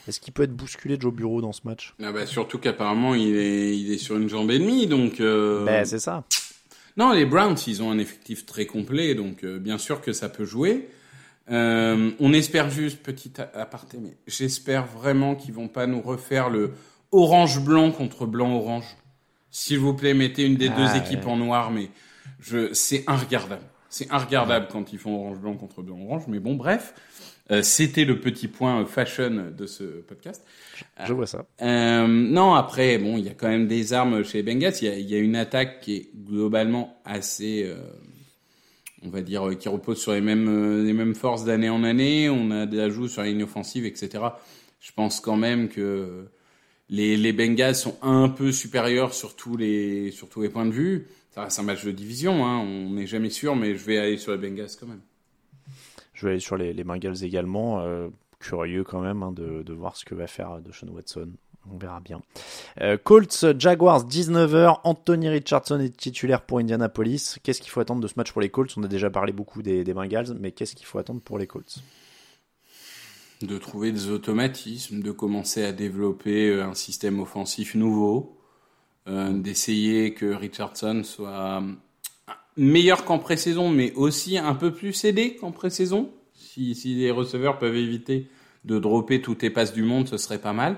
[0.07, 1.95] Est-ce qu'il peut être bousculé, Joe Bureau, dans ce match?
[2.03, 5.21] Ah bah, surtout qu'apparemment, il est, il est sur une jambe et demie, donc...
[5.21, 5.63] Euh...
[5.63, 6.25] Ben, c'est ça.
[6.97, 10.27] Non, les Browns, ils ont un effectif très complet, donc euh, bien sûr que ça
[10.27, 10.89] peut jouer.
[11.49, 16.71] Euh, on espère juste, petit aparté, mais j'espère vraiment qu'ils vont pas nous refaire le
[17.11, 18.85] orange-blanc contre blanc-orange.
[19.49, 20.97] S'il vous plaît, mettez une des Ah, deux ouais.
[20.99, 21.89] équipes en noir, mais
[22.39, 23.63] je, c'est inregardable.
[23.89, 26.93] C'est inregardable quand ils font orange-blanc contre blanc-orange, mais bon, bref.
[27.51, 30.45] Euh, C'était le petit point fashion de ce podcast.
[31.05, 31.45] Je vois ça.
[31.61, 34.73] Euh, non, après, bon, il y a quand même des armes chez Bengals.
[34.81, 37.75] Il y y a une attaque qui est globalement assez, euh,
[39.03, 41.83] on va dire, euh, qui repose sur les mêmes, euh, les mêmes forces d'année en
[41.83, 42.29] année.
[42.29, 44.23] On a des ajouts sur la ligne offensive, etc.
[44.79, 46.29] Je pense quand même que
[46.91, 50.13] les, Bengals sont un peu supérieurs sur tous les,
[50.51, 51.07] points de vue.
[51.31, 54.33] Ça un match de division, hein, on n'est jamais sûr, mais je vais aller sur
[54.33, 54.99] les Bengals quand même.
[56.13, 57.81] Je vais aller sur les, Bengals également.
[57.81, 61.29] Euh, curieux quand même hein, de, voir ce que va faire Deshaun Watson.
[61.71, 62.21] On verra bien.
[62.81, 64.79] Euh, Colts, Jaguars, 19h.
[64.83, 67.37] Anthony Richardson est titulaire pour Indianapolis.
[67.43, 68.73] Qu'est-ce qu'il faut attendre de ce match pour les Colts?
[68.77, 71.47] On a déjà parlé beaucoup des, des Bengals, mais qu'est-ce qu'il faut attendre pour les
[71.47, 71.81] Colts?
[73.41, 78.37] De trouver des automatismes, de commencer à développer euh, un système offensif nouveau,
[79.07, 81.63] euh, d'essayer que Richardson soit
[82.55, 86.11] meilleur qu'en pré-saison, mais aussi un peu plus aidé qu'en pré-saison.
[86.35, 88.27] Si, si les receveurs peuvent éviter
[88.65, 90.77] de dropper toutes les passes du monde, ce serait pas mal.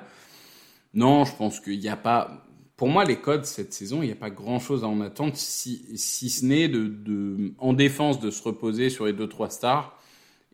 [0.94, 2.46] Non, je pense qu'il n'y a pas.
[2.78, 5.34] Pour moi, les codes cette saison, il n'y a pas grand chose à en attendre,
[5.36, 9.50] si, si ce n'est de, de, en défense de se reposer sur les deux trois
[9.50, 10.00] stars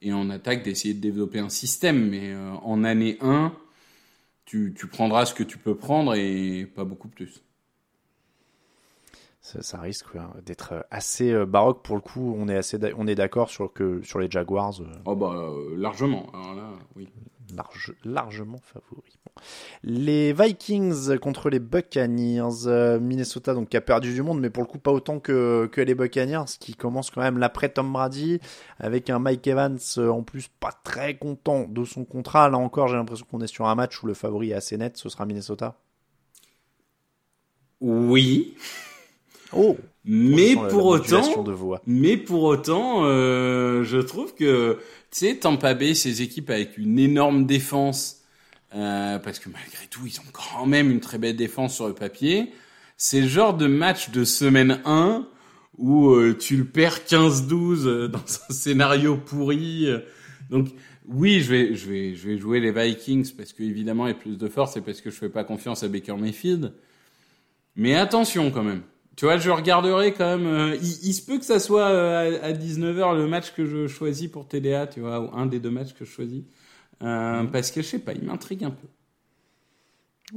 [0.02, 2.10] et en attaque d'essayer de développer un système.
[2.10, 3.54] Mais euh, en année 1,
[4.46, 7.44] tu, tu prendras ce que tu peux prendre et pas beaucoup plus.
[9.42, 10.06] Ça, ça, risque
[10.46, 12.36] d'être assez euh, baroque pour le coup.
[12.38, 14.82] On est assez, on est d'accord sur que sur les Jaguars.
[14.82, 16.28] Euh, oh bah largement.
[16.34, 17.10] Alors là, oui.
[17.56, 19.18] Large, largement favori.
[19.26, 19.32] Bon.
[19.84, 23.00] Les Vikings contre les Buccaneers.
[23.00, 25.82] Minnesota donc qui a perdu du monde, mais pour le coup pas autant que, que
[25.82, 28.40] les Buccaneers, qui commence quand même l'après Tom Brady
[28.78, 32.50] avec un Mike Evans en plus pas très content de son contrat.
[32.50, 34.98] Là encore, j'ai l'impression qu'on est sur un match où le favori est assez net.
[34.98, 35.76] Ce sera Minnesota?
[37.82, 38.56] Oui.
[39.54, 39.78] Oh.
[40.06, 41.46] Mais pour, autant,
[41.86, 44.80] mais pour autant, euh, je trouve que
[45.12, 48.22] tu sais Tampa Bay, ces équipes avec une énorme défense,
[48.76, 51.94] euh, parce que malgré tout, ils ont quand même une très belle défense sur le
[51.94, 52.54] papier.
[52.98, 55.28] C'est le genre de match de semaine 1
[55.78, 59.88] où euh, tu le perds 15-12 euh, dans un scénario pourri.
[60.50, 60.70] Donc
[61.08, 64.14] oui, je vais, je vais, je vais jouer les Vikings parce que évidemment, il y
[64.14, 66.74] a plus de force et parce que je fais pas confiance à Baker Mayfield.
[67.76, 68.84] Mais attention quand même.
[69.20, 70.48] Tu vois, je regarderai quand même.
[70.48, 74.30] Euh, il, se peut que ça soit euh, à, 19h le match que je choisis
[74.30, 76.44] pour TDA, tu vois, ou un des deux matchs que je choisis.
[77.04, 77.52] Euh, mhm.
[77.52, 78.88] Parce que je sais pas, il m'intrigue un peu.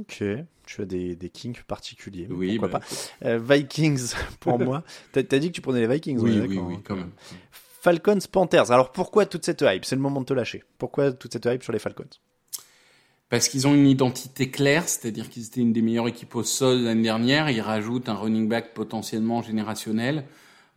[0.01, 0.21] Ok,
[0.65, 2.27] tu as des, des kinks particuliers.
[2.29, 2.85] Oui, pourquoi bah,
[3.21, 3.37] pas.
[3.37, 4.83] Vikings pour moi.
[5.13, 6.19] T'as as dit que tu prenais les Vikings.
[6.19, 7.11] Oui, oui, oui, quand même.
[7.51, 8.69] Falcons Panthers.
[8.69, 9.85] Alors pourquoi toute cette hype?
[9.85, 10.61] C'est le moment de te lâcher.
[10.77, 12.03] Pourquoi toute cette hype sur les Falcons?
[13.29, 16.83] Parce qu'ils ont une identité claire, c'est-à-dire qu'ils étaient une des meilleures équipes au sol
[16.83, 17.49] l'année dernière.
[17.49, 20.25] Ils rajoutent un running back potentiellement générationnel.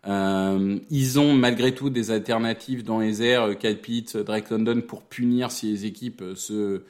[0.06, 5.02] Euh, ils ont malgré tout des alternatives dans les airs, Kyle Pitt, Drake London, pour
[5.02, 6.82] punir si les équipes se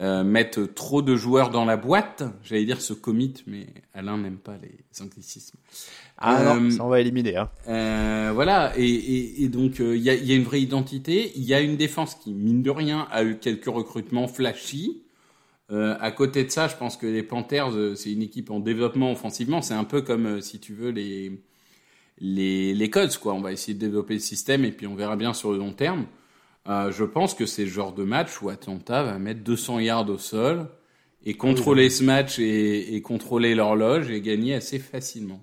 [0.00, 2.22] euh, mettent trop de joueurs dans la boîte.
[2.42, 5.58] J'allais dire ce commit, mais Alain n'aime pas les anglicismes.
[6.16, 7.36] Ah non, euh, ça on va éliminer.
[7.36, 7.50] Hein.
[7.68, 11.32] Euh, voilà, et, et, et donc euh, il y, a, y, a, une vraie identité.
[11.36, 15.02] Il y a une défense qui, mine de rien, a eu quelques recrutements flashy.
[15.70, 19.12] Euh, à côté de ça, je pense que les Panthers, c'est une équipe en développement
[19.12, 19.62] offensivement.
[19.62, 21.40] C'est un peu comme, si tu veux, les
[22.18, 23.34] les les codes quoi.
[23.34, 25.72] On va essayer de développer le système et puis on verra bien sur le long
[25.72, 26.06] terme.
[26.66, 30.18] Je pense que c'est le genre de match où Atlanta va mettre 200 yards au
[30.18, 30.68] sol
[31.24, 35.42] et contrôler ce match et, et contrôler l'horloge et gagner assez facilement.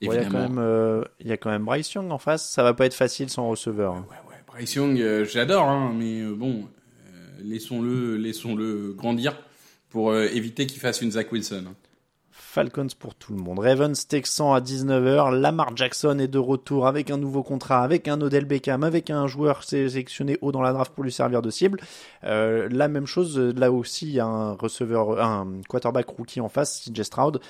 [0.00, 2.50] Il y, a quand même, euh, y a quand même Bryce Young en face.
[2.50, 3.94] Ça va pas être facile sans receveur.
[3.94, 4.36] Ouais, ouais.
[4.46, 6.68] Bryce Young, euh, j'adore, hein, mais euh, bon,
[7.42, 9.38] laissons-le, laissons-le grandir
[9.88, 11.64] pour éviter qu'il fasse une Zach Wilson.
[11.68, 11.74] Hein.
[12.38, 13.58] Falcons pour tout le monde.
[13.60, 15.34] Ravens Texans à 19h.
[15.34, 19.26] Lamar Jackson est de retour avec un nouveau contrat, avec un Odell Beckham, avec un
[19.26, 21.80] joueur sélectionné haut dans la draft pour lui servir de cible.
[22.24, 26.50] Euh, la même chose, là aussi, il y a un receveur, un quarterback rookie en
[26.50, 27.40] face, CJ Stroud.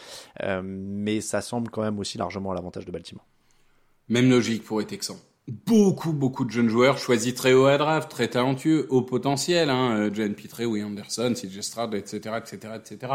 [0.45, 3.27] Euh, mais ça semble quand même aussi largement à l'avantage de Baltimore.
[4.09, 5.19] Même logique pour les Texans
[5.65, 10.11] beaucoup, beaucoup de jeunes joueurs choisis très haut à draft, très talentueux, au potentiel, hein,
[10.13, 13.13] John Pitre, Will Anderson, CJ Stroud, etc., etc., etc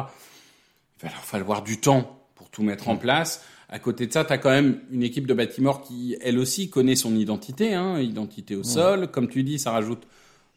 [1.08, 3.44] va leur falloir du temps pour tout mettre en place.
[3.70, 6.70] À côté de ça, tu as quand même une équipe de Baltimore qui, elle aussi,
[6.70, 9.10] connaît son identité, hein, identité au sol.
[9.10, 10.06] Comme tu dis, ça rajoute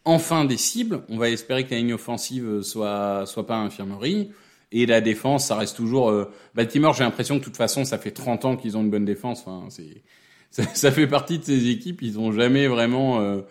[0.05, 1.03] enfin des cibles.
[1.09, 4.31] On va espérer que la ligne offensive soit soit pas infirmerie.
[4.73, 6.11] Et la défense, ça reste toujours...
[6.11, 6.25] Euh,
[6.57, 9.05] Baltimore, j'ai l'impression que de toute façon, ça fait 30 ans qu'ils ont une bonne
[9.05, 9.45] défense.
[9.47, 10.03] Enfin, c'est
[10.51, 12.03] ça, ça, fait partie de ces équipes.
[12.03, 13.43] Ils ont jamais vraiment euh,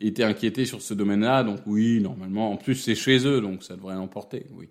[0.00, 1.44] été inquiétés sur ce domaine-là.
[1.44, 2.50] Donc oui, normalement.
[2.50, 4.68] En plus, c'est chez eux, donc ça devrait l'emporter, oui.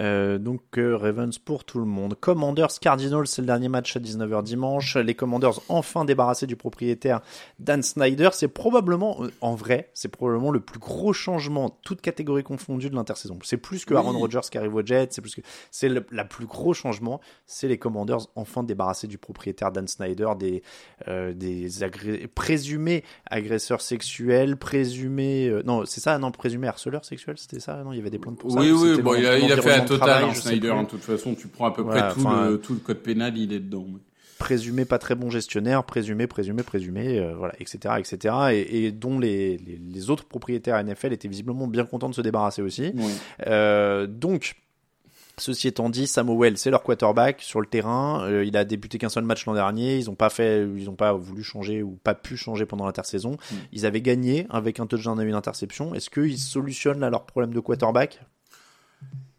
[0.00, 2.16] Euh, donc euh, Ravens pour tout le monde.
[2.20, 4.96] Commanders Cardinals, c'est le dernier match à 19h dimanche.
[4.96, 7.20] Les Commanders enfin débarrassés du propriétaire
[7.58, 8.30] Dan Snyder.
[8.32, 12.94] C'est probablement, euh, en vrai, c'est probablement le plus gros changement, toute catégorie confondue de
[12.94, 13.38] l'intersaison.
[13.42, 16.24] C'est plus que Aaron Rodgers qui arrive au Jets, c'est plus que, c'est le la
[16.24, 20.62] plus gros changement, c'est les Commanders enfin débarrassés du propriétaire Dan Snyder, des,
[21.08, 21.68] euh, des
[22.34, 27.96] présumés agresseurs sexuels, présumés, non, c'est ça, non, présumés harceleurs sexuels, c'était ça, non, il
[27.96, 28.60] y avait des plaintes pour ça.
[28.60, 30.70] Oui, oui, il a, il a fait total, hein, Snyder.
[30.70, 33.36] Hein, de toute façon, tu prends à peu près tout, le, tout, le, code pénal,
[33.36, 33.86] il est dedans.
[34.38, 39.18] présumé pas très bon gestionnaire, présumé, présumé, présumé, euh, voilà, etc., etc., et, et dont
[39.18, 42.92] les, les, les autres propriétaires NFL étaient visiblement bien contents de se débarrasser aussi.
[42.94, 43.12] Oui.
[43.46, 44.56] Euh, donc,
[45.38, 48.24] ceci étant dit, Samuel, c'est leur quarterback sur le terrain.
[48.24, 49.98] Euh, il a débuté qu'un seul match l'an dernier.
[49.98, 53.32] Ils n'ont pas fait, ils ont pas voulu changer ou pas pu changer pendant l'intersaison.
[53.32, 53.54] Mm.
[53.72, 55.94] Ils avaient gagné avec un touchdown et une interception.
[55.94, 58.20] Est-ce qu'ils solutionnent là leur problème de quarterback?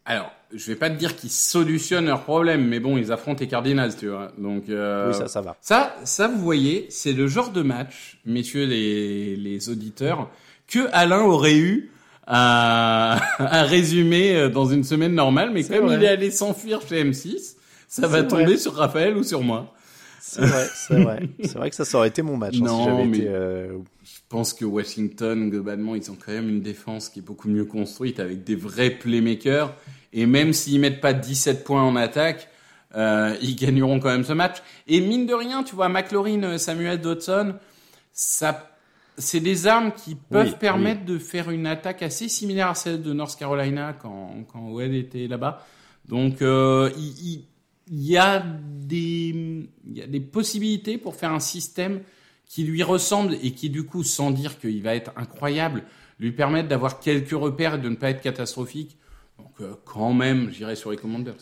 [0.08, 3.46] Alors, je vais pas te dire qu'ils solutionnent leurs problèmes, mais bon, ils affrontent les
[3.46, 4.32] Cardinals, tu vois.
[4.38, 5.54] Donc, euh, Oui, ça, ça va.
[5.60, 10.30] Ça, ça, vous voyez, c'est le genre de match, messieurs les, les auditeurs,
[10.66, 11.90] que Alain aurait eu
[12.26, 15.96] à, à résumer euh, dans une semaine normale, mais comme vrai.
[15.96, 17.56] il est allé s'enfuir chez M6,
[17.86, 19.74] ça va tomber sur Raphaël ou sur moi.
[20.30, 21.28] C'est vrai, c'est vrai.
[21.42, 23.28] C'est vrai que ça, ça aurait été mon match hein, Non, si j'avais mais- été.
[23.28, 27.48] euh, Je pense que Washington, globalement, ils ont quand même une défense qui est beaucoup
[27.48, 29.74] mieux construite avec des vrais playmakers.
[30.12, 32.48] Et même s'ils mettent pas 17 points en attaque,
[32.94, 34.56] euh, ils gagneront quand même ce match.
[34.86, 37.54] Et mine de rien, tu vois, McLaurin, euh, Samuel Dodson,
[38.12, 38.70] ça,
[39.16, 43.02] c'est des armes qui peuvent Oui, permettre de faire une attaque assez similaire à celle
[43.02, 45.64] de North Carolina quand, quand Wade était là-bas.
[46.06, 47.44] Donc, euh, il, il-
[47.90, 48.44] il y a
[48.86, 49.28] des,
[49.86, 52.00] il y a des possibilités pour faire un système
[52.46, 55.82] qui lui ressemble et qui, du coup, sans dire qu'il va être incroyable,
[56.18, 58.96] lui permettent d'avoir quelques repères et de ne pas être catastrophique.
[59.38, 61.34] Donc, euh, quand même, j'irai sur les Commanders.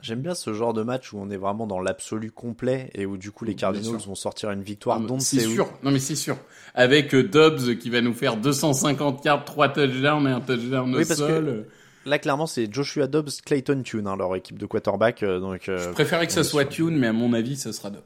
[0.00, 3.16] J'aime bien ce genre de match où on est vraiment dans l'absolu complet et où
[3.16, 5.50] du coup les Cardinals vont sortir une victoire dont on ne c'est où.
[5.54, 5.68] sûr.
[5.82, 6.36] Non, mais c'est sûr.
[6.74, 10.98] Avec euh, Dobbs qui va nous faire 250 yards, 3 touchdowns et un touchdown au
[10.98, 11.66] Oui, parce que- sol.
[12.06, 15.22] Là, clairement, c'est Joshua Dobbs, Clayton Tune, hein, leur équipe de quarterback.
[15.22, 17.90] euh, donc, euh, Je préférais que ça soit Tune, mais à mon avis, ce sera
[17.90, 18.02] Dobbs.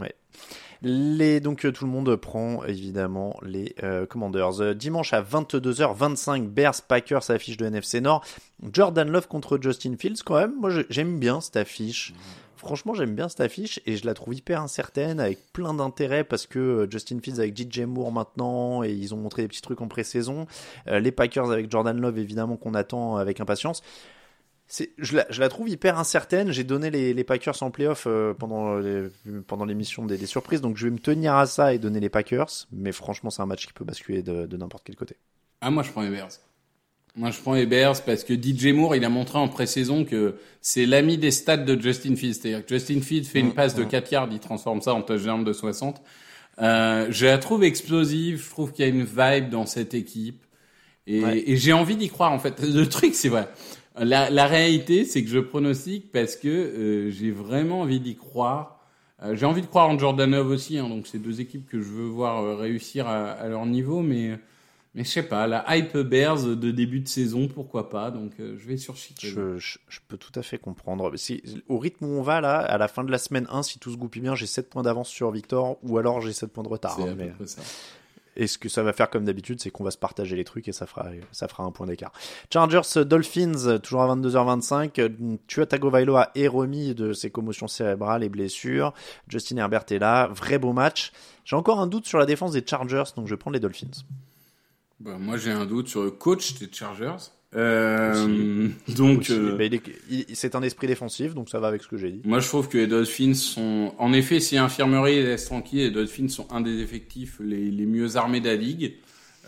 [0.00, 0.14] Ouais.
[0.82, 4.60] Les, donc euh, tout le monde prend évidemment les euh, Commanders.
[4.60, 8.24] Euh, dimanche à 22h25, Bears Packers affiche de NFC Nord.
[8.72, 10.54] Jordan Love contre Justin Fields quand même.
[10.58, 12.14] Moi j'aime bien cette affiche.
[12.56, 16.46] Franchement j'aime bien cette affiche et je la trouve hyper incertaine avec plein d'intérêt parce
[16.46, 19.88] que Justin Fields avec DJ Moore maintenant et ils ont montré des petits trucs en
[19.88, 20.46] pré-saison.
[20.88, 23.82] Euh, les Packers avec Jordan Love évidemment qu'on attend avec impatience.
[24.98, 26.50] Je, la, je la trouve hyper incertaine.
[26.50, 29.08] J'ai donné les, les Packers en playoff euh, pendant, les-
[29.46, 32.08] pendant l'émission des, des surprises, donc je vais me tenir à ça et donner les
[32.08, 32.48] Packers.
[32.72, 35.16] Mais franchement, c'est un match qui peut basculer de, de n'importe quel côté.
[35.60, 36.30] Ah, moi, je prends les Bears.
[37.16, 40.34] Moi, je prends les Bears parce que DJ Moore, il a montré en pré-saison que
[40.60, 42.34] c'est l'ami des stats de Justin Fields.
[42.34, 45.44] C'est-à-dire que Justin Fields fait une passe de 4 yards, il transforme ça en touchdown
[45.44, 46.02] de 60.
[46.60, 48.42] Euh, je la trouve explosive.
[48.44, 50.42] Je trouve qu'il y a une vibe dans cette équipe.
[51.06, 51.42] Et, Ouais.
[51.46, 52.60] et j'ai envie d'y croire, en fait.
[52.60, 53.48] Le truc, c'est vrai.
[53.96, 58.80] La, la réalité, c'est que je pronostique parce que euh, j'ai vraiment envie d'y croire.
[59.22, 61.80] Euh, j'ai envie de croire en Jordan Love aussi, hein, donc c'est deux équipes que
[61.80, 64.38] je veux voir euh, réussir à, à leur niveau, mais
[64.94, 68.56] mais je sais pas, la hype Bears de début de saison, pourquoi pas, donc euh,
[68.56, 69.34] je vais sur Chicago.
[69.34, 71.16] Je, je, je peux tout à fait comprendre.
[71.16, 73.80] Si, au rythme où on va là, à la fin de la semaine 1, si
[73.80, 76.62] tout se goupille bien, j'ai 7 points d'avance sur Victor ou alors j'ai 7 points
[76.62, 76.94] de retard.
[76.96, 77.62] C'est hein, à peu près ça.
[78.36, 80.68] Et ce que ça va faire comme d'habitude, c'est qu'on va se partager les trucs
[80.68, 82.12] et ça fera, ça fera un point d'écart.
[82.52, 85.00] Chargers Dolphins, toujours à 22h25.
[85.00, 88.92] euh, Tua Tagovailoa est remis de ses commotions cérébrales et blessures.
[89.28, 90.28] Justin Herbert est là.
[90.28, 91.12] Vrai beau match.
[91.44, 94.02] J'ai encore un doute sur la défense des Chargers, donc je vais prendre les Dolphins.
[95.00, 97.16] Bah, moi j'ai un doute sur le coach des Chargers.
[97.56, 99.56] Euh, donc euh,
[100.32, 102.20] c'est un esprit défensif, donc ça va avec ce que j'ai dit.
[102.24, 106.28] Moi, je trouve que les Dolphins sont, en effet, si infirmerie laisse tranquille, les Dolphins
[106.28, 108.94] sont un des effectifs les, les mieux armés de la ligue.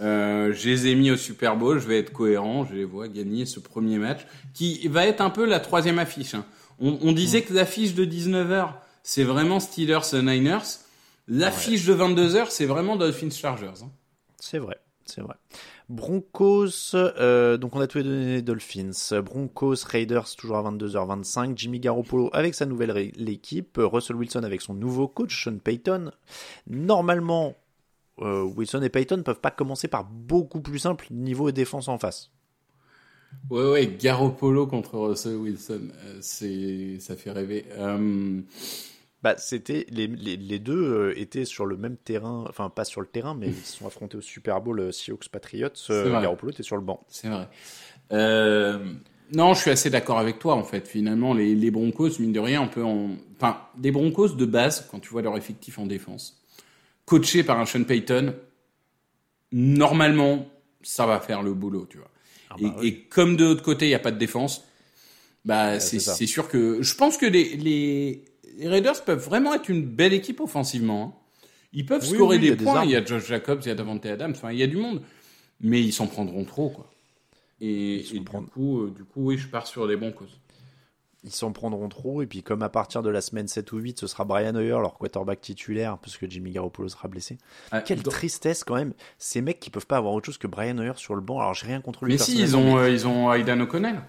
[0.00, 3.08] Euh, je les ai mis au Super Bowl, je vais être cohérent, je les vois
[3.08, 4.20] gagner ce premier match,
[4.54, 6.34] qui va être un peu la troisième affiche.
[6.34, 6.44] hein.
[6.78, 10.80] On, on disait que l'affiche de 19h, c'est vraiment Steelers-Niners.
[11.28, 13.82] L'affiche de 22h, c'est vraiment Dolphins-Chargers.
[13.82, 13.90] hein.
[14.38, 14.76] C'est vrai,
[15.06, 15.34] c'est vrai.
[15.88, 19.20] Broncos, euh, donc on a tous les donné Dolphins.
[19.22, 21.56] Broncos, Raiders, toujours à 22h25.
[21.56, 23.78] Jimmy Garoppolo avec sa nouvelle l'équipe.
[23.78, 26.10] Russell Wilson avec son nouveau coach, Sean Payton.
[26.66, 27.54] Normalement,
[28.20, 32.32] euh, Wilson et Payton peuvent pas commencer par beaucoup plus simple niveau défense en face.
[33.50, 37.64] Ouais, ouais, Garoppolo contre Russell Wilson, euh, ça fait rêver.
[39.26, 43.00] Bah, c'était les, les, les deux euh, étaient sur le même terrain, enfin pas sur
[43.00, 45.70] le terrain, mais ils se sont affrontés au Super Bowl euh, Seahawks Patriots.
[45.90, 46.20] Euh.
[46.20, 47.04] Garoppolo était sur le banc.
[47.08, 47.48] C'est vrai.
[48.12, 48.78] Euh,
[49.32, 50.86] non, je suis assez d'accord avec toi en fait.
[50.86, 53.16] Finalement, les, les Broncos, mine de rien, on peut en...
[53.34, 56.40] Enfin, des Broncos de base, quand tu vois leur effectif en défense,
[57.04, 58.32] coachés par un Sean Payton,
[59.50, 60.46] normalement,
[60.82, 62.12] ça va faire le boulot, tu vois.
[62.50, 64.62] Ah et, bah et comme de l'autre côté, il n'y a pas de défense,
[65.44, 66.80] bah, c'est sûr que...
[66.80, 68.24] Je pense que les, les,
[68.56, 71.14] les Raiders peuvent vraiment être une belle équipe offensivement.
[71.16, 71.48] hein.
[71.72, 72.84] Ils peuvent Oui, scorer oui, des points.
[72.84, 74.76] il y a Josh Jacobs, il y a Davante Adams, enfin, il y a du
[74.76, 75.02] monde.
[75.60, 76.90] Mais ils s'en prendront trop, quoi.
[77.60, 80.26] Et, du coup, euh, du coup, oui, je pars sur les Broncos.
[81.24, 82.20] ils s'en prendront trop.
[82.22, 84.68] Et puis, comme à partir de la semaine 7 ou 8, ce sera Brian Hoyer,
[84.80, 87.38] leur quarterback titulaire, parce que Jimmy Garoppolo sera blessé.
[87.72, 88.92] Ah, Quelle tristesse quand même.
[89.18, 91.40] Ces mecs qui peuvent pas avoir autre chose que Brian Hoyer sur le banc.
[91.40, 92.12] Alors, j'ai rien contre lui.
[92.12, 94.00] Mais si, ils ont, euh, ils ont Aidan O'Connell.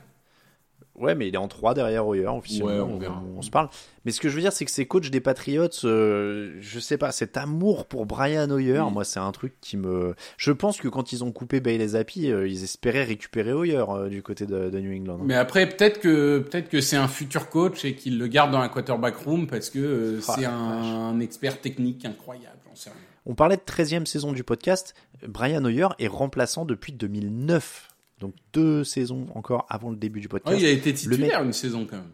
[0.98, 2.72] Ouais, mais il est en 3 derrière Hoyer, officiellement.
[2.72, 3.24] Ouais, on verra.
[3.36, 3.70] on se parle.
[4.04, 6.98] Mais ce que je veux dire, c'est que ces coachs des Patriots, euh, je sais
[6.98, 8.92] pas, cet amour pour Brian Hoyer, Oui.
[8.92, 10.16] moi, c'est un truc qui me.
[10.38, 14.10] Je pense que quand ils ont coupé Bailey Zappi, euh, ils espéraient récupérer Hoyer euh,
[14.10, 15.20] du côté de, de New England.
[15.24, 18.60] Mais après, peut-être que peut-être que c'est un futur coach et qu'il le garde dans
[18.60, 22.58] la quarterback room parce que euh, Ah, c'est un, expert technique incroyable.
[22.68, 23.00] J'en sais rien.
[23.28, 24.96] On parlait de 13e saison du podcast.
[25.28, 27.90] Brian Hoyer est remplaçant depuis 2009.
[28.20, 30.56] Donc deux saisons encore avant le début du podcast.
[30.56, 32.12] Ouais, il a été titulaire une saison quand même.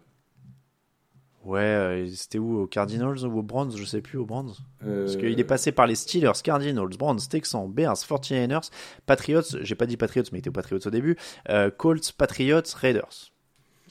[1.46, 2.58] Ouais, euh, c'était où?
[2.62, 3.76] Aux Cardinals ou aux Browns?
[3.76, 4.54] Je sais plus, aux Browns.
[4.86, 8.70] Euh, Parce qu'il est passé par les Steelers, Cardinals, Browns, Texans, Bears, 49ers,
[9.06, 11.18] Patriots, j'ai pas dit Patriots, mais il était aux Patriots au début,
[11.50, 13.32] euh, Colts, Patriots, Raiders.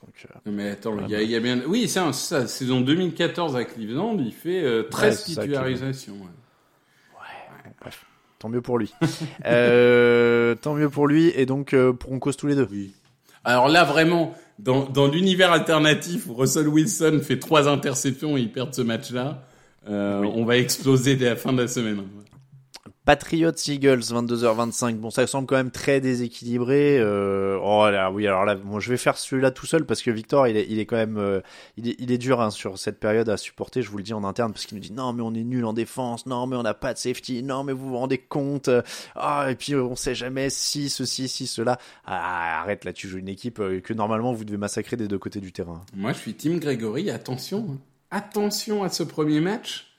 [0.00, 1.60] Donc, Mais attends, il y, a, il y a bien.
[1.66, 2.46] Oui, c'est ça.
[2.46, 6.14] Saison 2014 à Cleveland, il fait euh, 13 c'est ça, titularisations.
[6.14, 6.28] ouais.
[8.42, 8.92] Tant mieux pour lui.
[9.46, 12.68] euh, tant mieux pour lui, et donc euh, pour on cause tous les deux.
[12.70, 12.92] Oui.
[13.44, 18.52] Alors là, vraiment, dans, dans l'univers alternatif où Russell Wilson fait trois interceptions et ils
[18.52, 19.44] perdent ce match-là,
[19.88, 22.02] euh, on va exploser dès la fin de la semaine.
[23.04, 24.94] Patriots, Eagles, 22h25.
[24.94, 27.00] Bon, ça semble quand même très déséquilibré.
[27.00, 30.12] Euh, oh là, oui, alors là, moi, je vais faire celui-là tout seul parce que
[30.12, 31.40] Victor, il est, il est quand même, euh,
[31.76, 33.82] il est, dur hein, sur cette période à supporter.
[33.82, 35.64] Je vous le dis en interne parce qu'il nous dit non, mais on est nul
[35.64, 38.68] en défense, non, mais on n'a pas de safety, non, mais vous vous rendez compte
[38.68, 38.82] euh,
[39.16, 41.78] Ah, et puis euh, on sait jamais si ceci, si cela.
[42.06, 45.40] Ah, arrête là, tu joues une équipe que normalement vous devez massacrer des deux côtés
[45.40, 45.80] du terrain.
[45.96, 47.10] Moi, je suis Tim Gregory.
[47.10, 47.78] Attention, hein.
[48.12, 49.91] attention à ce premier match.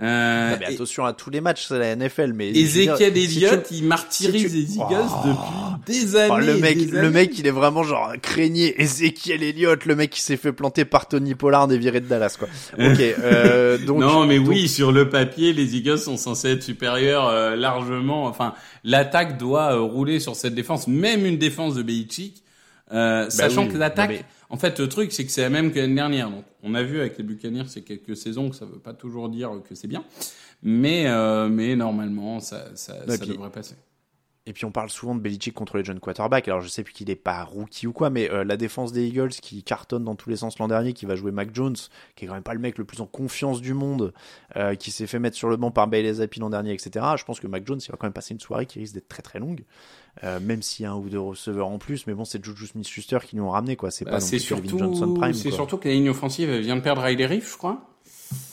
[0.00, 2.32] Euh, Non, mais et- attention à tous les matchs, c'est la NFL.
[2.32, 5.28] Mais Ezekiel si tu- Elliott, il martyrise si tu- les Eagles Oh.
[5.28, 6.34] depuis des années.
[6.34, 7.08] Oh, le mec, le années.
[7.10, 8.80] mec, il est vraiment genre craigné.
[8.82, 12.34] Ezekiel Elliott, le mec qui s'est fait planter par Tony Pollard et viré de Dallas,
[12.36, 12.48] quoi.
[12.78, 14.00] Ok, euh, donc.
[14.00, 18.24] non, mais donc- oui, sur le papier, les Eagles sont censés être supérieurs euh, largement.
[18.24, 22.42] Enfin, l'attaque doit euh, rouler sur cette défense, même une défense de Belichick.
[22.92, 25.50] Euh, sachant Bah oui, que l'attaque, mais- en fait, le truc, c'est que c'est la
[25.50, 26.30] même que l'année dernière.
[26.30, 29.28] Donc, on a vu avec les Buccaneers, c'est quelques saisons que ça veut pas toujours
[29.28, 30.04] dire que c'est bien,
[30.62, 33.74] mais euh, mais normalement, ça ça, Et ça puis- devrait passer.
[34.44, 36.48] Et puis on parle souvent de Belichick contre les jeunes quarterbacks.
[36.48, 39.06] Alors je sais plus qu'il est pas rookie ou quoi, mais euh, la défense des
[39.06, 41.76] Eagles qui cartonne dans tous les sens l'an dernier, qui va jouer Mac Jones,
[42.16, 44.12] qui est quand même pas le mec le plus en confiance du monde,
[44.56, 47.06] euh, qui s'est fait mettre sur le banc par Bailey Zappi l'an dernier, etc.
[47.16, 49.06] Je pense que Mac Jones il va quand même passer une soirée qui risque d'être
[49.06, 49.62] très très longue,
[50.24, 52.06] euh, même s'il y a un ou deux receveurs en plus.
[52.06, 53.90] Mais bon, c'est Juju Smith-Schuster qui nous ont ramené quoi.
[53.90, 56.76] C'est Bah, pas non c'est surtout, Johnson prime c'est surtout que la ligne offensive vient
[56.76, 57.88] de perdre Riley Reef, je crois.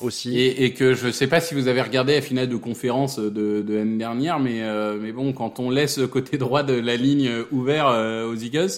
[0.02, 0.38] aussi.
[0.38, 3.62] Et, et que je sais pas si vous avez regardé la finale de conférence de,
[3.62, 6.96] de l'année dernière, mais, euh, mais bon, quand on laisse le côté droit de la
[6.96, 8.70] ligne ouvert euh, aux Eagles,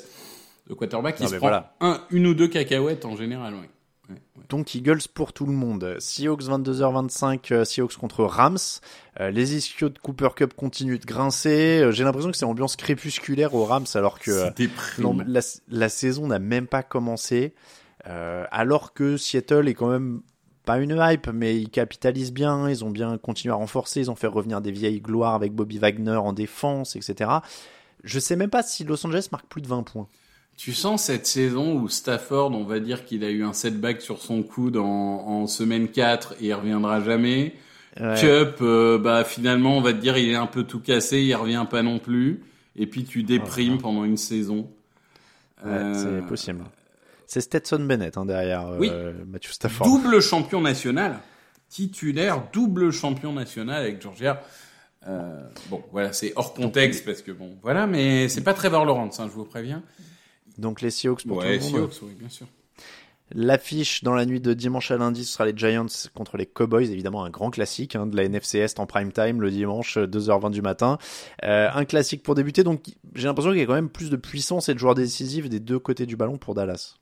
[0.70, 1.76] le quarterback, il Non, se prend voilà.
[1.82, 3.54] un, une ou deux cacahuètes en général.
[3.56, 3.70] Ouais.
[4.52, 5.96] Donc Eagles pour tout le monde.
[6.00, 8.58] Seahawks 22h25, euh, Seahawks contre Rams.
[9.22, 11.80] Euh, les ischios de Cooper Cup continuent de grincer.
[11.80, 14.50] Euh, J'ai l'impression que c'est ambiance crépusculaire aux Rams alors que
[15.00, 15.40] non, la,
[15.70, 17.54] la saison n'a même pas commencé.
[18.08, 20.22] Euh, alors que Seattle est quand même
[20.66, 22.70] pas une hype, mais ils capitalisent bien.
[22.70, 24.02] Ils ont bien continué à renforcer.
[24.02, 27.30] Ils ont fait revenir des vieilles gloires avec Bobby Wagner en défense, etc.
[28.04, 30.10] Je sais même pas si Los Angeles marque plus de 20 points.
[30.64, 34.22] Tu sens cette saison où Stafford, on va dire qu'il a eu un setback sur
[34.22, 37.56] son coude en, en semaine 4 et il reviendra jamais.
[38.00, 38.14] Ouais.
[38.20, 41.34] Cup, euh, bah finalement, on va te dire, il est un peu tout cassé, il
[41.34, 42.44] revient pas non plus.
[42.76, 44.70] Et puis tu déprimes pendant une saison.
[45.66, 46.64] Ouais, Euh, c'est possible.
[47.26, 48.92] C'est Stetson Bennett hein, derrière euh, Oui.
[49.32, 49.88] Matthew Stafford.
[49.88, 51.22] Double champion national,
[51.70, 54.44] titulaire, double champion national avec Georgia.
[55.72, 59.26] Bon, voilà, c'est hors contexte parce que bon, voilà, mais c'est pas Trevor Lawrence, hein,
[59.28, 59.82] je vous préviens.
[60.62, 61.92] Donc les Seahawks pour Ouais, tout le monde.
[61.92, 62.48] Seahawks, oui, bien sûr.
[63.34, 66.92] L'affiche dans la nuit de dimanche à lundi, ce sera les Giants contre les Cowboys,
[66.92, 70.52] évidemment un grand classique hein, de la NFC Est en prime time le dimanche 2h20
[70.52, 70.98] du matin.
[71.44, 72.84] Euh, un classique pour débuter, donc
[73.16, 75.62] j'ai l'impression qu'il y a quand même plus de puissance et de joueurs décisifs des
[75.62, 76.96] deux côtés du ballon pour Dallas.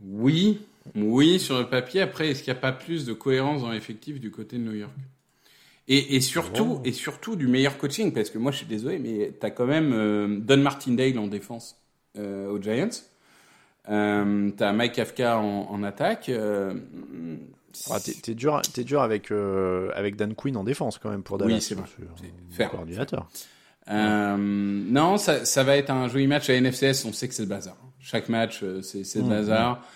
[0.00, 0.60] Oui,
[0.96, 2.00] oui, sur le papier.
[2.00, 4.74] Après, est-ce qu'il n'y a pas plus de cohérence dans l'effectif du côté de New
[4.74, 4.92] York?
[5.88, 9.32] Et, et surtout, et surtout du meilleur coaching, parce que moi, je suis désolé, mais
[9.38, 11.76] t'as quand même euh, Don Martindale en défense
[12.18, 12.88] euh, aux Giants.
[13.90, 16.28] Euh, t'as Mike Kafka en, en attaque.
[16.30, 16.72] Euh,
[17.90, 21.54] Ah, t'es, dur, t'es dur avec avec Dan Quinn en défense quand même pour Dallas.
[21.56, 21.84] Oui, c'est vrai.
[21.84, 22.14] un
[22.50, 22.70] C'est fair.
[22.70, 23.28] coordinateur.
[23.88, 27.04] Non, ça, ça va être un joli match à NFCS.
[27.04, 27.76] On sait que c'est le bazar.
[28.00, 29.86] Chaque match, c'est, c'est le Mmh, bazar.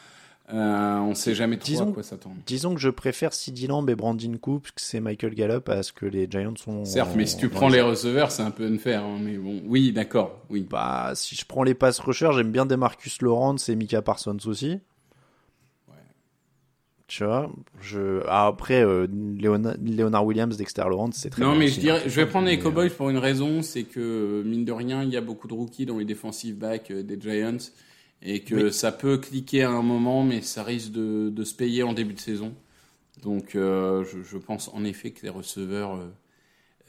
[0.53, 2.37] Euh, on sait jamais trop Disons- à quoi s'attendre.
[2.47, 5.93] Disons que je préfère CD Lamb et Brandon Cooks que c'est Michael Gallup à ce
[5.93, 6.87] que les Giants sont.
[6.87, 9.05] Certes, mais si tu prends les receveurs, c'est un peu unfair.
[9.05, 10.67] Hein, mais bon, oui, d'accord, oui.
[10.71, 14.81] Bah, si je prends les pass rushers, j'aime bien Demarcus Lawrence et Mika Parsons aussi.
[17.09, 18.21] Tu vois, je...
[18.29, 22.03] ah, après, euh, Leonard Williams, Dexter Lawrence, c'est très Non, bien mais je dirais, hein.
[22.07, 25.09] je vais prendre les Mais, Cowboys pour une raison, c'est que mine de rien, il
[25.09, 27.57] y a beaucoup de rookies dans les defensive backs euh, des Giants
[28.23, 28.73] et que Oui.
[28.73, 32.15] ça peut cliquer à un moment, mais ça risque de, de se payer en début
[32.15, 32.55] de saison.
[33.23, 36.07] Donc, euh, je, je pense en effet que les receveurs euh,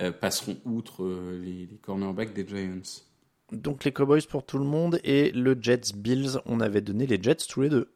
[0.02, 3.04] euh, passeront outre euh, les, les cornerbacks des Giants.
[3.52, 7.22] Donc les Cowboys pour tout le monde et le Jets Bills, on avait donné les
[7.22, 7.90] Jets tous les deux.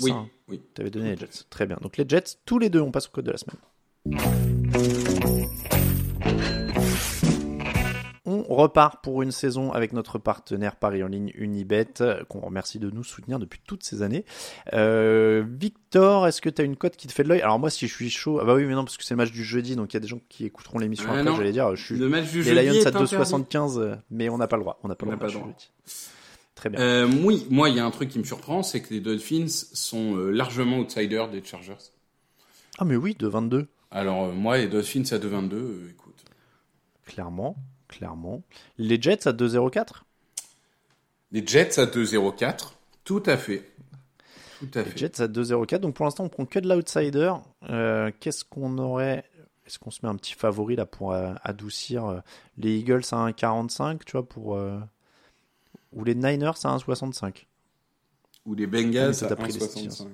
[0.00, 0.62] Oui, ça, hein oui.
[0.74, 1.44] Tu avais donné les Jets.
[1.50, 1.76] Très bien.
[1.82, 4.47] Donc les Jets, tous les deux, on passe au code de la semaine.
[8.48, 12.90] Repart pour une saison avec notre partenaire Paris en ligne Unibet, euh, qu'on remercie de
[12.90, 14.24] nous soutenir depuis toutes ces années.
[14.72, 17.42] Euh, Victor, est-ce que tu as une cote qui te fait de l'œil?
[17.42, 19.18] Alors moi, si je suis chaud, ah bah oui, mais non, parce que c'est le
[19.18, 21.52] match du jeudi, donc il y a des gens qui écouteront l'émission Ah après, j'allais
[21.52, 23.14] dire, je suis Le match du les jeudi Lions à interdit.
[23.14, 24.78] 2,75, euh, mais on n'a pas le droit.
[24.82, 25.26] On n'a pas On le droit.
[25.28, 25.46] pas droit.
[25.48, 25.70] jeudi.
[26.54, 26.80] Très bien.
[26.80, 29.46] Euh, oui, moi, il y a un truc qui me surprend, c'est que les Dolphins
[29.48, 31.76] sont largement outsiders des Chargers.
[32.78, 33.68] Ah mais oui, de 22.
[33.90, 36.24] Alors, euh, moi, les Dolphins à 2,22, euh, écoute.
[37.06, 37.56] Clairement,
[37.88, 38.42] clairement.
[38.78, 40.02] Les Jets à 2,04
[41.32, 42.72] Les Jets à 2,04,
[43.04, 43.70] tout à fait.
[44.60, 44.98] Tout à Les fait.
[44.98, 45.78] Jets à 2,04.
[45.78, 47.32] Donc pour l'instant, on prend que de l'outsider.
[47.70, 49.24] Euh, Qu'est-ce qu'on aurait
[49.66, 52.20] Est-ce qu'on se met un petit favori là pour euh, adoucir euh,
[52.56, 54.56] les Eagles à 1,45, tu vois, pour.
[54.56, 54.78] euh,
[55.92, 57.46] Ou les Niners à 1,65
[58.46, 60.06] Ou les Bengals à t'as pris les 1,65.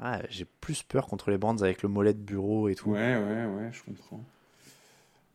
[0.00, 2.90] ah, J'ai plus peur contre les Brands avec le mollet de bureau et tout.
[2.90, 4.24] Ouais, ouais, ouais, je comprends.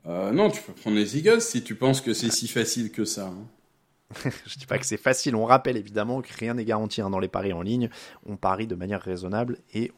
[0.06, 3.06] Euh, non, tu peux prendre les Eagles si tu penses que c'est si facile que
[3.06, 3.28] ça.
[3.28, 4.30] hein.
[4.46, 5.36] Je dis pas que c'est facile.
[5.36, 7.90] On rappelle évidemment que rien n'est garanti hein, dans les paris en ligne.
[8.26, 9.92] On parie de manière raisonnable et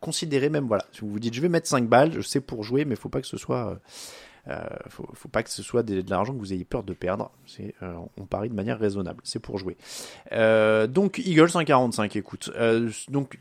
[0.00, 2.62] considérez même, voilà, si vous vous dites je vais mettre 5 balles, je sais pour
[2.62, 3.70] jouer, mais faut pas que ce soit.
[3.70, 3.76] euh,
[4.48, 7.30] euh, faut, pas que ce soit de l'argent que vous ayez peur de perdre.
[8.18, 9.20] On parie de manière raisonnable.
[9.24, 9.78] C'est pour jouer.
[10.30, 12.18] Donc Eagles 1,45.
[12.18, 12.50] Écoute,
[13.08, 13.38] donc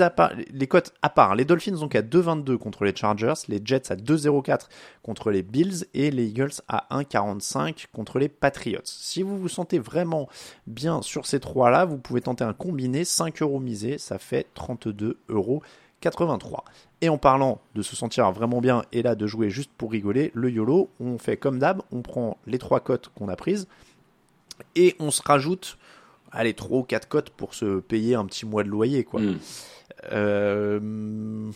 [0.00, 3.60] à part les cotes à part, les Dolphins donc à 2,22 contre les Chargers, les
[3.64, 4.68] Jets à 2,04
[5.02, 8.80] contre les Bills et les Eagles à 1,45 contre les Patriots.
[8.84, 10.28] Si vous vous sentez vraiment
[10.66, 15.18] bien sur ces trois-là, vous pouvez tenter un combiné 5 euros misés, ça fait 32
[15.28, 15.62] euros.
[16.00, 16.64] 83.
[17.00, 20.30] Et en parlant de se sentir vraiment bien et là de jouer juste pour rigoler,
[20.34, 23.66] le YOLO, on fait comme d'hab, on prend les trois cotes qu'on a prises
[24.76, 25.78] et on se rajoute,
[26.34, 29.20] allez, 3 ou 4 cotes pour se payer un petit mois de loyer, quoi.
[29.22, 29.38] Hmm.
[30.12, 31.50] Euh,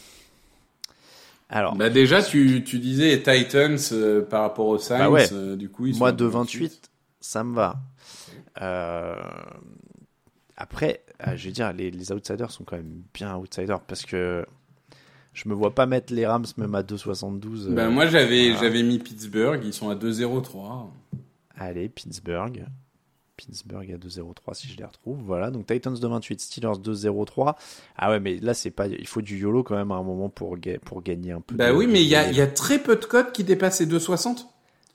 [1.50, 5.28] Alors, Bah déjà, tu, tu disais Titans euh, par rapport aux Saints, Bah ouais.
[5.32, 6.30] euh, du coup, ils moi de 2,28.
[6.32, 7.76] 28, ça me va.
[10.56, 14.44] Après, euh, je vais dire, les, les outsiders sont quand même bien outsiders parce que
[15.32, 17.68] je me vois pas mettre les Rams même à 2,72.
[17.68, 18.60] euh, Ben, moi, j'avais, voilà.
[18.66, 20.90] j'avais mis Pittsburgh, ils sont à 2,03.
[21.56, 22.64] Allez, Pittsburgh.
[23.38, 25.16] Pittsburgh à 2-0-3 si je les retrouve.
[25.24, 27.54] Voilà, donc Titans de 28, Steelers 2-0-3.
[27.96, 30.28] Ah ouais, mais là, c'est pas, il faut du YOLO quand même à un moment
[30.28, 31.54] pour, ga- pour gagner un peu.
[31.56, 33.86] Bah de- oui, mais il y a, y très peu de codes qui dépassent les
[33.86, 34.46] 2,60.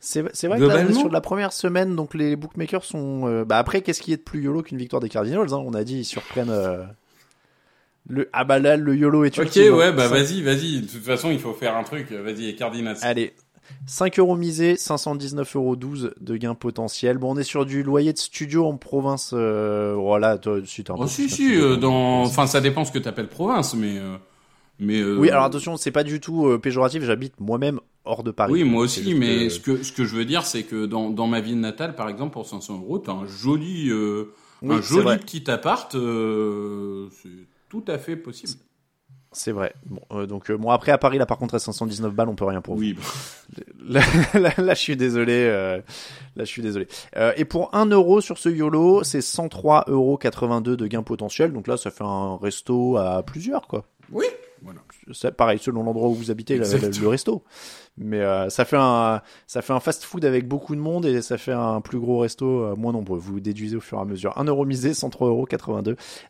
[0.06, 3.26] C'est c'est vrai que sur la première semaine, donc les bookmakers sont.
[3.28, 5.64] euh, Bah après, qu'est-ce qui est de plus YOLO qu'une victoire des Cardinals hein?
[5.66, 6.50] On a dit, ils surprennent.
[6.50, 6.84] euh,
[8.10, 8.30] Le...
[8.34, 9.78] Ah bah là, le YOLO est Ok, ultime, hein.
[9.78, 10.82] ouais, bah vas-y, vas-y.
[10.82, 12.12] De toute façon, il faut faire un truc.
[12.12, 12.98] Vas-y, Cardinals.
[13.02, 13.34] Allez,
[13.86, 17.18] 5 euros misés, 519 euros 12 de gains potentiels.
[17.18, 19.32] Bon, on est sur du loyer de studio en province.
[19.34, 19.96] Euh...
[19.98, 22.92] Voilà, toi, si un Oh, si, si, euh, donc, dans, euh, enfin, ça dépend ce
[22.92, 24.16] que t'appelles province, mais, euh,
[24.80, 27.04] mais, euh, Oui, alors attention, c'est pas du tout euh, péjoratif.
[27.04, 28.54] J'habite moi-même hors de Paris.
[28.54, 31.28] Oui, moi aussi, mais ce que, ce que je veux dire, c'est que dans, dans
[31.28, 35.18] ma ville natale, par exemple, pour 500 euros, t'as un joli, euh, Oui, un joli
[35.18, 37.30] petit appart, euh, c'est
[37.70, 38.54] tout à fait possible.
[39.34, 39.74] C'est vrai.
[39.86, 42.36] Bon, euh, donc euh, bon après à Paris là par contre à 519 balles on
[42.36, 42.82] peut rien pour vous.
[42.82, 42.96] Oui,
[43.88, 44.02] Là,
[44.34, 45.34] là, là, je suis désolé.
[45.34, 45.78] euh,
[46.36, 46.88] là je suis désolé.
[47.18, 50.18] Euh, et pour 1 euro sur ce YOLO c'est 103,82 euros
[50.76, 51.52] de gains potentiels.
[51.52, 53.86] Donc là ça fait un resto à plusieurs quoi.
[54.12, 54.26] oui,
[54.64, 54.80] voilà.
[55.12, 57.44] C'est pareil selon l'endroit où vous habitez le, resto.
[57.98, 61.22] Mais euh, ça fait un ça fait un fast food avec beaucoup de monde et
[61.22, 63.20] ça fait un plus gros resto euh, moins nombreux.
[63.20, 64.38] Vous déduisez au fur et à mesure.
[64.38, 65.48] 1 euro misé, 103,82 euros